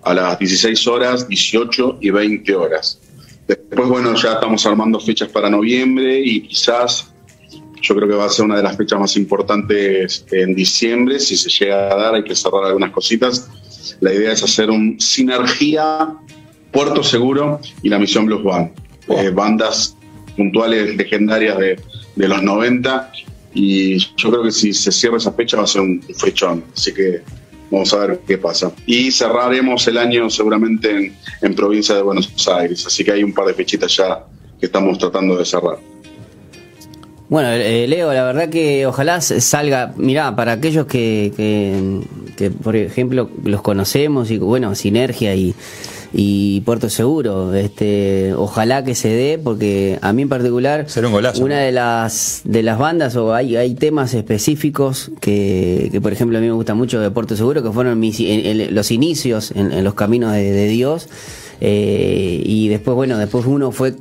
a 0.00 0.14
las 0.14 0.38
16 0.38 0.86
horas, 0.86 1.26
18 1.26 1.98
y 2.02 2.10
20 2.10 2.54
horas. 2.54 3.00
Después, 3.48 3.88
bueno, 3.88 4.14
ya 4.14 4.34
estamos 4.34 4.64
armando 4.64 5.00
fechas 5.00 5.28
para 5.28 5.50
noviembre 5.50 6.20
y 6.20 6.42
quizás 6.42 7.12
yo 7.84 7.94
creo 7.94 8.08
que 8.08 8.14
va 8.14 8.24
a 8.24 8.30
ser 8.30 8.46
una 8.46 8.56
de 8.56 8.62
las 8.62 8.76
fechas 8.76 8.98
más 8.98 9.14
importantes 9.16 10.24
en 10.32 10.54
diciembre. 10.54 11.20
Si 11.20 11.36
se 11.36 11.50
llega 11.50 11.92
a 11.92 11.96
dar, 11.96 12.14
hay 12.14 12.24
que 12.24 12.34
cerrar 12.34 12.64
algunas 12.64 12.90
cositas. 12.90 13.48
La 14.00 14.12
idea 14.12 14.32
es 14.32 14.42
hacer 14.42 14.70
un 14.70 14.98
sinergia 14.98 16.14
Puerto 16.72 17.02
Seguro 17.02 17.60
y 17.82 17.90
la 17.90 17.98
misión 17.98 18.24
Blues 18.24 18.42
Band. 18.42 18.70
eh, 19.08 19.30
bandas 19.30 19.96
puntuales 20.34 20.96
legendarias 20.96 21.58
de, 21.58 21.78
de 22.16 22.28
los 22.28 22.42
90 22.42 23.12
y 23.52 23.98
yo 23.98 24.30
creo 24.30 24.42
que 24.42 24.50
si 24.50 24.72
se 24.72 24.90
cierra 24.90 25.18
esa 25.18 25.32
fecha 25.32 25.58
va 25.58 25.64
a 25.64 25.66
ser 25.66 25.82
un 25.82 26.02
fechón, 26.18 26.64
así 26.74 26.92
que 26.92 27.20
vamos 27.70 27.92
a 27.92 27.98
ver 27.98 28.20
qué 28.26 28.38
pasa. 28.38 28.72
Y 28.86 29.12
cerraremos 29.12 29.86
el 29.86 29.98
año 29.98 30.30
seguramente 30.30 30.90
en, 30.90 31.16
en 31.42 31.54
provincia 31.54 31.94
de 31.94 32.02
Buenos 32.02 32.48
Aires, 32.48 32.84
así 32.86 33.04
que 33.04 33.12
hay 33.12 33.22
un 33.22 33.34
par 33.34 33.46
de 33.46 33.54
fechitas 33.54 33.94
ya 33.94 34.24
que 34.58 34.66
estamos 34.66 34.98
tratando 34.98 35.36
de 35.36 35.44
cerrar. 35.44 35.78
Bueno, 37.28 37.48
eh, 37.50 37.86
Leo, 37.88 38.12
la 38.12 38.24
verdad 38.24 38.48
que 38.50 38.86
ojalá 38.86 39.20
salga, 39.20 39.92
mirá, 39.96 40.36
para 40.36 40.52
aquellos 40.52 40.86
que, 40.86 41.32
que, 41.36 42.00
que, 42.36 42.50
por 42.50 42.76
ejemplo, 42.76 43.30
los 43.44 43.62
conocemos 43.62 44.30
y 44.30 44.36
bueno, 44.38 44.74
Sinergia 44.74 45.34
y, 45.34 45.54
y 46.12 46.60
Puerto 46.60 46.90
Seguro, 46.90 47.54
este, 47.54 48.34
ojalá 48.34 48.84
que 48.84 48.94
se 48.94 49.08
dé, 49.08 49.40
porque 49.42 49.98
a 50.02 50.12
mí 50.12 50.22
en 50.22 50.28
particular, 50.28 50.84
Será 50.88 51.06
un 51.06 51.14
golazo, 51.14 51.42
una 51.42 51.56
¿no? 51.56 51.62
de 51.62 51.72
las 51.72 52.42
de 52.44 52.62
las 52.62 52.78
bandas 52.78 53.16
o 53.16 53.32
hay, 53.34 53.56
hay 53.56 53.74
temas 53.74 54.12
específicos 54.12 55.10
que, 55.20 55.88
que, 55.90 56.00
por 56.02 56.12
ejemplo, 56.12 56.36
a 56.36 56.42
mí 56.42 56.46
me 56.46 56.52
gusta 56.52 56.74
mucho 56.74 57.00
de 57.00 57.10
Puerto 57.10 57.36
Seguro, 57.36 57.62
que 57.62 57.70
fueron 57.72 57.98
mis, 57.98 58.20
en- 58.20 58.60
en 58.60 58.74
los 58.74 58.90
inicios 58.90 59.50
en, 59.56 59.72
en 59.72 59.82
los 59.82 59.94
caminos 59.94 60.32
de, 60.32 60.52
de 60.52 60.68
Dios, 60.68 61.08
eh, 61.62 62.42
y 62.44 62.68
después, 62.68 62.94
bueno, 62.94 63.16
después 63.16 63.46
uno 63.46 63.72
fue 63.72 63.94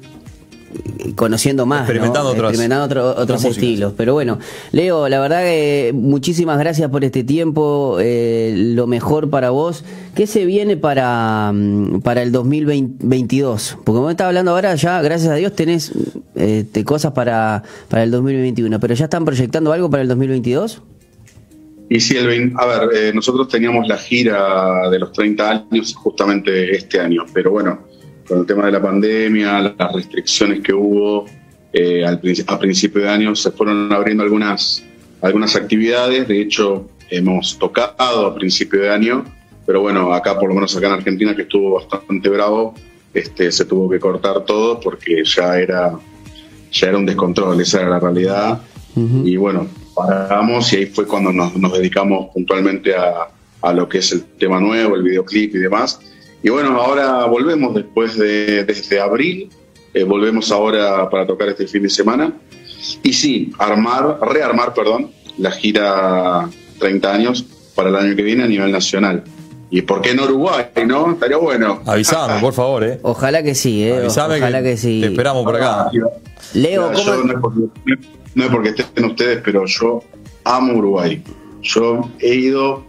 conociendo 1.16 1.66
más, 1.66 1.80
¿no? 1.80 1.84
Experimentando 1.86 2.30
otras- 2.30 2.50
Experimentando 2.52 2.86
otro- 2.86 3.10
otros 3.12 3.24
otras 3.24 3.46
estilos. 3.46 3.94
Pero 3.98 4.14
bueno, 4.14 4.40
Leo, 4.72 5.08
la 5.10 5.20
verdad 5.20 5.42
que 5.44 5.92
muchísimas 5.96 6.58
gracias 6.60 6.90
por 6.90 7.04
este 7.04 7.24
tiempo, 7.24 7.98
eh, 8.00 8.54
lo 8.56 8.88
mejor 8.88 9.30
para 9.30 9.50
vos. 9.52 9.84
¿Qué 10.16 10.28
se 10.28 10.46
viene 10.46 10.78
para, 10.78 11.52
mm, 11.54 12.02
para 12.02 12.22
el 12.22 12.32
2022? 12.32 13.78
Porque 13.84 13.98
como 13.98 14.10
estás 14.10 14.28
hablando 14.28 14.52
ahora, 14.52 14.76
ya, 14.76 15.02
gracias 15.02 15.32
a 15.32 15.36
Dios, 15.36 15.54
tenés 15.54 15.92
eh, 16.36 16.66
te- 16.72 16.84
cosas 16.84 17.12
para, 17.14 17.64
para 17.90 18.04
el 18.04 18.12
2021, 18.12 18.80
pero 18.80 18.94
¿ya 18.96 19.06
están 19.06 19.26
proyectando 19.26 19.72
algo 19.72 19.90
para 19.90 20.02
el 20.04 20.10
2022? 20.10 20.82
Y 21.90 22.00
sí, 22.00 22.16
el 22.18 22.54
a 22.58 22.66
ver, 22.66 22.90
eh, 22.96 23.12
nosotros 23.14 23.48
teníamos 23.50 23.88
la 23.88 23.98
gira 23.98 24.90
de 24.90 24.98
los 25.00 25.12
30 25.12 25.50
años 25.70 25.94
justamente 25.94 26.76
este 26.76 27.00
año, 27.00 27.24
pero 27.34 27.52
bueno, 27.52 27.80
con 28.28 28.40
el 28.40 28.46
tema 28.46 28.66
de 28.66 28.72
la 28.72 28.82
pandemia, 28.82 29.74
las 29.78 29.94
restricciones 29.94 30.62
que 30.62 30.74
hubo 30.74 31.26
eh, 31.72 32.06
al 32.06 32.22
a 32.48 32.60
principio 32.60 33.02
de 33.02 33.10
año, 33.10 33.36
se 33.36 33.52
fueron 33.52 33.92
abriendo 33.92 34.24
algunas, 34.24 34.84
algunas 35.22 35.56
actividades. 35.56 36.28
De 36.28 36.40
hecho, 36.40 36.88
hemos 37.10 37.58
tocado 37.58 38.28
a 38.28 38.36
principio 38.36 38.82
de 38.82 38.90
año, 38.90 39.26
pero 39.66 39.82
bueno, 39.82 40.14
acá, 40.14 40.40
por 40.40 40.50
lo 40.50 40.56
menos 40.56 40.76
acá 40.78 40.88
en 40.88 40.94
Argentina, 40.94 41.36
que 41.36 41.44
estuvo 41.44 41.76
bastante 41.76 42.30
bravo, 42.30 42.76
este, 43.14 43.52
se 43.52 43.66
tuvo 43.66 43.90
que 43.90 44.00
cortar 44.00 44.46
todo 44.46 44.80
porque 44.80 45.24
ya 45.26 45.60
era, 45.60 45.94
ya 46.72 46.88
era 46.88 46.98
un 46.98 47.06
descontrol, 47.06 47.60
esa 47.62 47.82
era 47.82 47.90
la 47.90 48.00
realidad. 48.00 48.62
Y 48.96 49.38
bueno, 49.38 49.68
paramos 49.96 50.72
y 50.72 50.76
ahí 50.76 50.86
fue 50.86 51.08
cuando 51.08 51.34
nos, 51.34 51.56
nos 51.56 51.74
dedicamos 51.74 52.28
puntualmente 52.32 52.96
a, 52.96 53.28
a 53.64 53.74
lo 53.74 53.90
que 53.90 53.98
es 54.00 54.12
el 54.12 54.24
tema 54.24 54.60
nuevo, 54.60 54.96
el 54.96 55.02
videoclip 55.02 55.56
y 55.56 55.58
demás. 55.58 56.00
Y 56.44 56.50
bueno, 56.50 56.80
ahora 56.82 57.26
volvemos 57.26 57.74
después 57.74 58.18
de 58.18 58.66
desde 58.66 59.00
abril, 59.00 59.50
eh, 59.94 60.04
volvemos 60.04 60.52
ahora 60.52 61.10
para 61.10 61.26
tocar 61.26 61.50
este 61.50 61.68
fin 61.68 61.84
de 61.84 61.90
semana. 61.90 62.34
Y 63.02 63.14
sí, 63.14 63.52
armar, 63.60 64.20
rearmar, 64.22 64.74
perdón, 64.74 65.12
la 65.38 65.52
gira 65.52 66.50
30 66.80 67.14
años 67.14 67.46
para 67.76 67.90
el 67.90 67.96
año 67.96 68.16
que 68.16 68.24
viene 68.24 68.44
a 68.44 68.48
nivel 68.48 68.72
nacional. 68.72 69.24
¿Y 69.70 69.82
por 69.82 70.02
qué 70.02 70.12
en 70.12 70.20
Uruguay, 70.20 70.66
no? 70.86 71.14
Estaría 71.14 71.38
bueno. 71.38 71.82
Avisame, 71.86 72.40
por 72.42 72.54
favor, 72.54 72.84
eh. 72.84 73.00
Ojalá 73.02 73.42
que 73.42 73.56
sí, 73.56 73.84
eh, 73.84 73.98
Avisame 73.98 74.36
ojalá 74.38 74.60
que 74.62 74.72
que, 74.72 74.78
sí. 74.78 75.00
te 75.02 75.08
esperamos 75.08 75.44
por 75.44 75.56
acá. 75.56 75.90
Leo, 76.54 76.90
Mira, 76.92 77.02
yo 77.04 77.12
¿cómo- 77.16 77.24
no, 77.24 77.34
es 77.34 77.40
porque, 77.40 77.60
no 78.36 78.44
es 78.44 78.52
porque 78.52 78.70
estén 78.70 79.06
ustedes, 79.06 79.40
pero 79.44 79.66
yo 79.66 80.04
amo 80.44 80.74
Uruguay. 80.78 81.24
Yo 81.64 82.10
he 82.20 82.36
ido, 82.36 82.86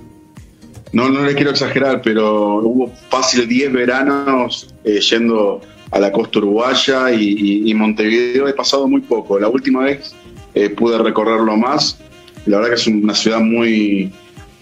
no, 0.95 1.09
no 1.11 1.23
les 1.25 1.35
quiero 1.35 1.51
exagerar, 1.51 2.01
pero 2.03 2.57
hubo 2.57 2.91
fácil 3.11 3.47
10 3.47 3.73
veranos 3.73 4.69
eh, 4.85 5.01
yendo 5.01 5.61
a 5.91 5.99
la 5.99 6.11
costa 6.11 6.39
uruguaya 6.39 7.11
y, 7.13 7.23
y- 7.25 7.71
y 7.71 7.75
Montevideo 7.75 8.49
he 8.49 8.53
pasado 8.55 8.89
muy 8.89 9.01
poco. 9.03 9.39
La 9.39 9.49
última 9.49 9.85
vez 9.85 10.15
eh, 10.55 10.71
pude 10.71 10.99
recorrerlo 10.99 11.57
más. 11.57 11.99
La 12.47 12.57
verdad 12.59 12.71
que 12.75 12.81
es 12.81 12.87
una 12.87 13.15
ciudad 13.15 13.41
muy, 13.41 14.13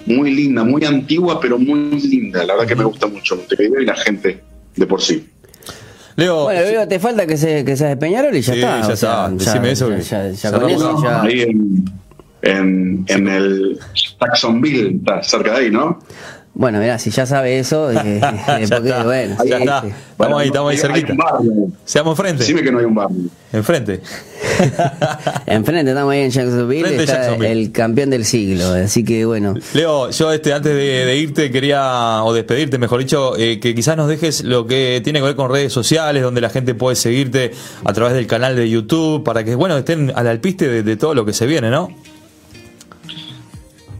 muy 0.06 0.30
linda, 0.34 0.62
muy 0.64 0.84
antigua, 0.84 1.40
pero 1.40 1.58
muy 1.58 2.00
linda. 2.00 2.44
La 2.44 2.54
verdad 2.54 2.68
que 2.68 2.76
me 2.76 2.84
gusta 2.84 3.06
mucho 3.06 3.36
Montevideo 3.36 3.80
y 3.80 3.86
la 3.86 3.96
gente 3.96 4.40
de 4.76 4.86
por 4.86 5.00
sí. 5.02 5.26
Leo, 6.16 6.44
Bueno, 6.44 6.60
Leo, 6.60 6.86
te 6.86 6.98
falta 7.00 7.26
que 7.26 7.36
se 7.38 7.64
que 7.64 7.74
seas 7.76 7.90
de 7.90 7.96
Peñarol 7.96 8.36
y 8.36 8.42
ya 8.42 8.52
Sí, 8.52 8.58
está. 8.60 8.80
ya 8.80 8.80
o 8.80 8.84
sea, 8.84 8.94
está. 8.94 9.30
Decime 9.30 9.70
eso 9.72 9.88
Ya, 9.90 9.96
que 9.96 10.02
ya- 10.02 10.30
ya 10.30 10.36
cerramos. 10.36 10.72
con 10.82 10.90
eso 10.96 11.02
ya. 11.02 11.22
Ahí 11.22 11.40
en, 11.40 11.84
en, 12.42 13.04
en 13.08 13.28
el 13.28 13.78
Jacksonville, 14.20 14.96
está 14.96 15.22
cerca 15.22 15.52
de 15.52 15.64
ahí, 15.66 15.70
¿no? 15.70 15.98
Bueno, 16.54 16.80
mirá, 16.80 16.98
si 16.98 17.10
ya 17.10 17.24
sabe 17.24 17.58
eso, 17.58 17.90
eh, 17.90 17.96
eh, 18.04 18.20
Ya 18.20 18.76
porque, 18.76 18.90
está, 18.90 19.04
bueno, 19.04 19.36
sí, 19.42 19.52
está. 19.52 19.80
sí. 19.80 19.88
Estamos 20.10 20.40
ahí, 20.40 20.46
estamos 20.48 20.70
ahí 20.70 20.76
cerquita. 20.76 21.14
Seamos 21.86 22.12
enfrente. 22.18 22.40
Decime 22.42 22.62
que 22.62 22.70
no 22.70 22.78
hay 22.78 22.84
un 22.84 22.94
barrio. 22.94 23.22
Enfrente. 23.54 24.02
Enfrente, 25.46 25.90
estamos 25.92 26.12
ahí 26.12 26.20
en 26.20 26.30
Jacksonville, 26.30 26.82
Frente 26.84 27.00
a 27.00 27.04
está 27.04 27.16
Jacksonville. 27.22 27.52
el 27.52 27.72
campeón 27.72 28.10
del 28.10 28.24
siglo, 28.26 28.66
así 28.72 29.02
que 29.02 29.24
bueno. 29.24 29.54
Leo, 29.72 30.10
yo 30.10 30.30
este 30.30 30.52
antes 30.52 30.74
de, 30.74 31.06
de 31.06 31.16
irte 31.16 31.50
quería, 31.50 32.22
o 32.22 32.34
despedirte, 32.34 32.76
mejor 32.76 33.00
dicho, 33.00 33.34
eh, 33.38 33.58
que 33.58 33.74
quizás 33.74 33.96
nos 33.96 34.08
dejes 34.08 34.44
lo 34.44 34.66
que 34.66 35.00
tiene 35.02 35.20
que 35.20 35.24
ver 35.24 35.36
con 35.36 35.50
redes 35.50 35.72
sociales, 35.72 36.22
donde 36.22 36.42
la 36.42 36.50
gente 36.50 36.74
puede 36.74 36.96
seguirte 36.96 37.52
a 37.82 37.92
través 37.94 38.12
del 38.12 38.26
canal 38.26 38.56
de 38.56 38.68
YouTube, 38.68 39.24
para 39.24 39.42
que, 39.42 39.54
bueno, 39.54 39.78
estén 39.78 40.12
al 40.14 40.26
alpiste 40.26 40.68
de, 40.68 40.82
de 40.82 40.96
todo 40.98 41.14
lo 41.14 41.24
que 41.24 41.32
se 41.32 41.46
viene, 41.46 41.70
¿no? 41.70 41.88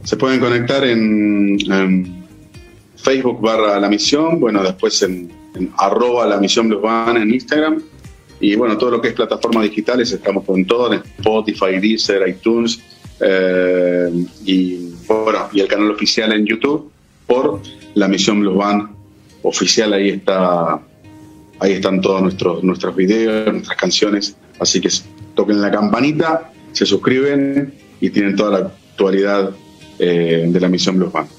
Se 0.03 0.17
pueden 0.17 0.39
conectar 0.39 0.83
en, 0.83 1.57
en 1.71 2.25
Facebook 2.97 3.41
barra 3.41 3.79
La 3.79 3.89
Misión, 3.89 4.39
bueno, 4.39 4.61
después 4.63 5.01
en, 5.01 5.31
en 5.55 5.71
arroba 5.77 6.27
La 6.27 6.37
Misión 6.37 6.67
Blues 6.67 6.81
Band 6.81 7.17
en 7.17 7.33
Instagram. 7.33 7.81
Y 8.39 8.55
bueno, 8.55 8.77
todo 8.77 8.91
lo 8.91 9.01
que 9.01 9.09
es 9.09 9.13
plataformas 9.13 9.63
digitales, 9.63 10.11
estamos 10.11 10.43
con 10.43 10.65
todo, 10.65 10.91
en 10.91 10.99
Spotify, 10.99 11.79
Deezer, 11.79 12.27
iTunes, 12.27 12.81
eh, 13.21 14.09
y 14.45 14.89
bueno, 15.07 15.47
y 15.53 15.61
el 15.61 15.67
canal 15.67 15.91
oficial 15.91 16.33
en 16.33 16.45
YouTube 16.45 16.91
por 17.25 17.61
La 17.93 18.09
Misión 18.09 18.41
Blues 18.41 18.57
Band 18.57 18.89
oficial, 19.43 19.93
ahí 19.93 20.09
está, 20.09 20.81
ahí 21.59 21.73
están 21.73 22.01
todos 22.01 22.21
nuestros, 22.21 22.63
nuestros 22.63 22.93
videos, 22.95 23.53
nuestras 23.53 23.77
canciones, 23.77 24.35
así 24.59 24.81
que 24.81 24.89
toquen 25.35 25.61
la 25.61 25.71
campanita, 25.71 26.51
se 26.73 26.85
suscriben 26.85 27.73
y 28.01 28.09
tienen 28.09 28.35
toda 28.35 28.59
la 28.59 28.65
actualidad 28.67 29.51
eh, 29.99 30.45
de 30.47 30.59
la 30.59 30.69
misión 30.69 30.97
Blues 30.97 31.11
Band. 31.11 31.29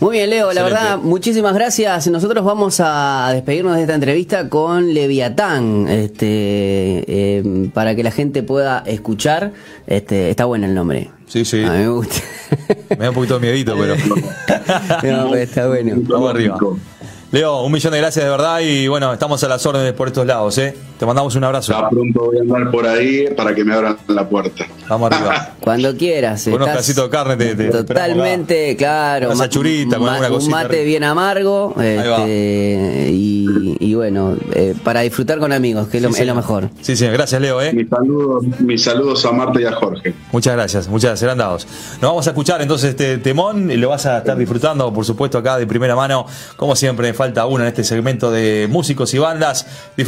Muy 0.00 0.12
bien, 0.12 0.30
Leo, 0.30 0.52
la 0.52 0.60
Excelente. 0.60 0.74
verdad, 0.84 0.98
muchísimas 0.98 1.54
gracias. 1.54 2.06
Nosotros 2.06 2.44
vamos 2.44 2.78
a 2.78 3.30
despedirnos 3.32 3.74
de 3.74 3.82
esta 3.82 3.96
entrevista 3.96 4.48
con 4.48 4.94
Leviatán, 4.94 5.88
este, 5.88 7.04
eh, 7.08 7.70
para 7.74 7.96
que 7.96 8.04
la 8.04 8.12
gente 8.12 8.44
pueda 8.44 8.84
escuchar. 8.86 9.52
Este, 9.88 10.30
está 10.30 10.44
bueno 10.44 10.66
el 10.66 10.74
nombre. 10.74 11.10
Sí, 11.26 11.44
sí. 11.44 11.64
A 11.64 11.72
mí 11.72 11.78
me 11.78 11.88
gusta. 11.88 12.14
Me 12.90 12.96
da 12.96 13.08
un 13.08 13.14
poquito 13.16 13.34
de 13.34 13.40
miedito, 13.40 13.76
pero. 13.76 13.96
No, 15.02 15.30
pero 15.30 15.34
está 15.34 15.66
bueno. 15.66 15.94
Vamos 15.96 16.30
arriba. 16.30 16.58
Leo, 17.30 17.60
un 17.62 17.70
millón 17.72 17.92
de 17.92 17.98
gracias 17.98 18.24
de 18.24 18.30
verdad 18.30 18.60
y 18.60 18.88
bueno, 18.88 19.12
estamos 19.12 19.44
a 19.44 19.48
las 19.48 19.64
órdenes 19.66 19.92
por 19.92 20.08
estos 20.08 20.24
lados, 20.26 20.56
¿eh? 20.56 20.74
Te 20.98 21.04
mandamos 21.06 21.36
un 21.36 21.44
abrazo. 21.44 21.72
Ya 21.72 21.88
pronto 21.90 22.24
voy 22.24 22.38
a 22.38 22.40
andar 22.40 22.70
por 22.72 22.86
ahí 22.86 23.26
para 23.36 23.54
que 23.54 23.64
me 23.64 23.74
abran 23.74 23.98
la 24.08 24.26
puerta. 24.28 24.64
Vamos 24.88 25.12
arriba. 25.12 25.50
Cuando 25.60 25.94
quieras. 25.96 26.42
Con 26.44 26.54
unos 26.54 26.70
pedacitos 26.70 27.04
de 27.04 27.10
carne 27.10 27.36
te- 27.36 27.54
te 27.54 27.68
Totalmente, 27.70 28.74
claro. 28.76 29.26
Una 29.28 29.36
sachurita 29.36 29.96
con 29.98 30.06
ma- 30.06 30.12
alguna 30.14 30.28
Un 30.30 30.34
cosita 30.36 30.56
mate 30.56 30.68
rica. 30.68 30.82
bien 30.84 31.04
amargo. 31.04 31.74
va. 31.78 31.84
este, 31.86 33.08
y, 33.12 33.76
y 33.78 33.94
bueno, 33.94 34.34
eh, 34.54 34.74
para 34.82 35.00
disfrutar 35.00 35.38
con 35.38 35.52
amigos, 35.52 35.86
que 35.88 35.98
es 35.98 36.02
lo, 36.02 36.10
Sí, 36.12 36.22
es 36.22 36.26
lo 36.26 36.34
mejor. 36.34 36.70
Sí, 36.80 36.96
sí, 36.96 37.06
gracias 37.08 37.40
Leo, 37.42 37.60
¿eh? 37.60 37.72
Mis 37.74 37.88
saludos, 37.90 38.44
mis 38.60 38.82
saludos 38.82 39.24
a 39.26 39.32
Marta 39.32 39.60
y 39.60 39.64
a 39.66 39.72
Jorge. 39.72 40.14
Muchas 40.32 40.54
gracias, 40.54 40.88
muchas 40.88 41.10
gracias, 41.10 41.20
serán 41.20 41.38
dados. 41.38 41.66
Nos 42.00 42.10
vamos 42.10 42.26
a 42.26 42.30
escuchar 42.30 42.60
entonces 42.62 42.90
este 42.90 43.18
temón 43.18 43.70
y 43.70 43.76
lo 43.76 43.90
vas 43.90 44.06
a 44.06 44.18
estar 44.18 44.36
disfrutando, 44.36 44.92
por 44.92 45.04
supuesto, 45.04 45.36
acá 45.38 45.58
de 45.58 45.66
primera 45.66 45.94
mano. 45.94 46.26
Como 46.56 46.74
siempre, 46.74 47.12
falta 47.18 47.46
uno 47.46 47.64
en 47.64 47.68
este 47.68 47.82
segmento 47.82 48.30
de 48.30 48.68
músicos 48.70 49.12
y 49.12 49.18
bandas. 49.18 49.66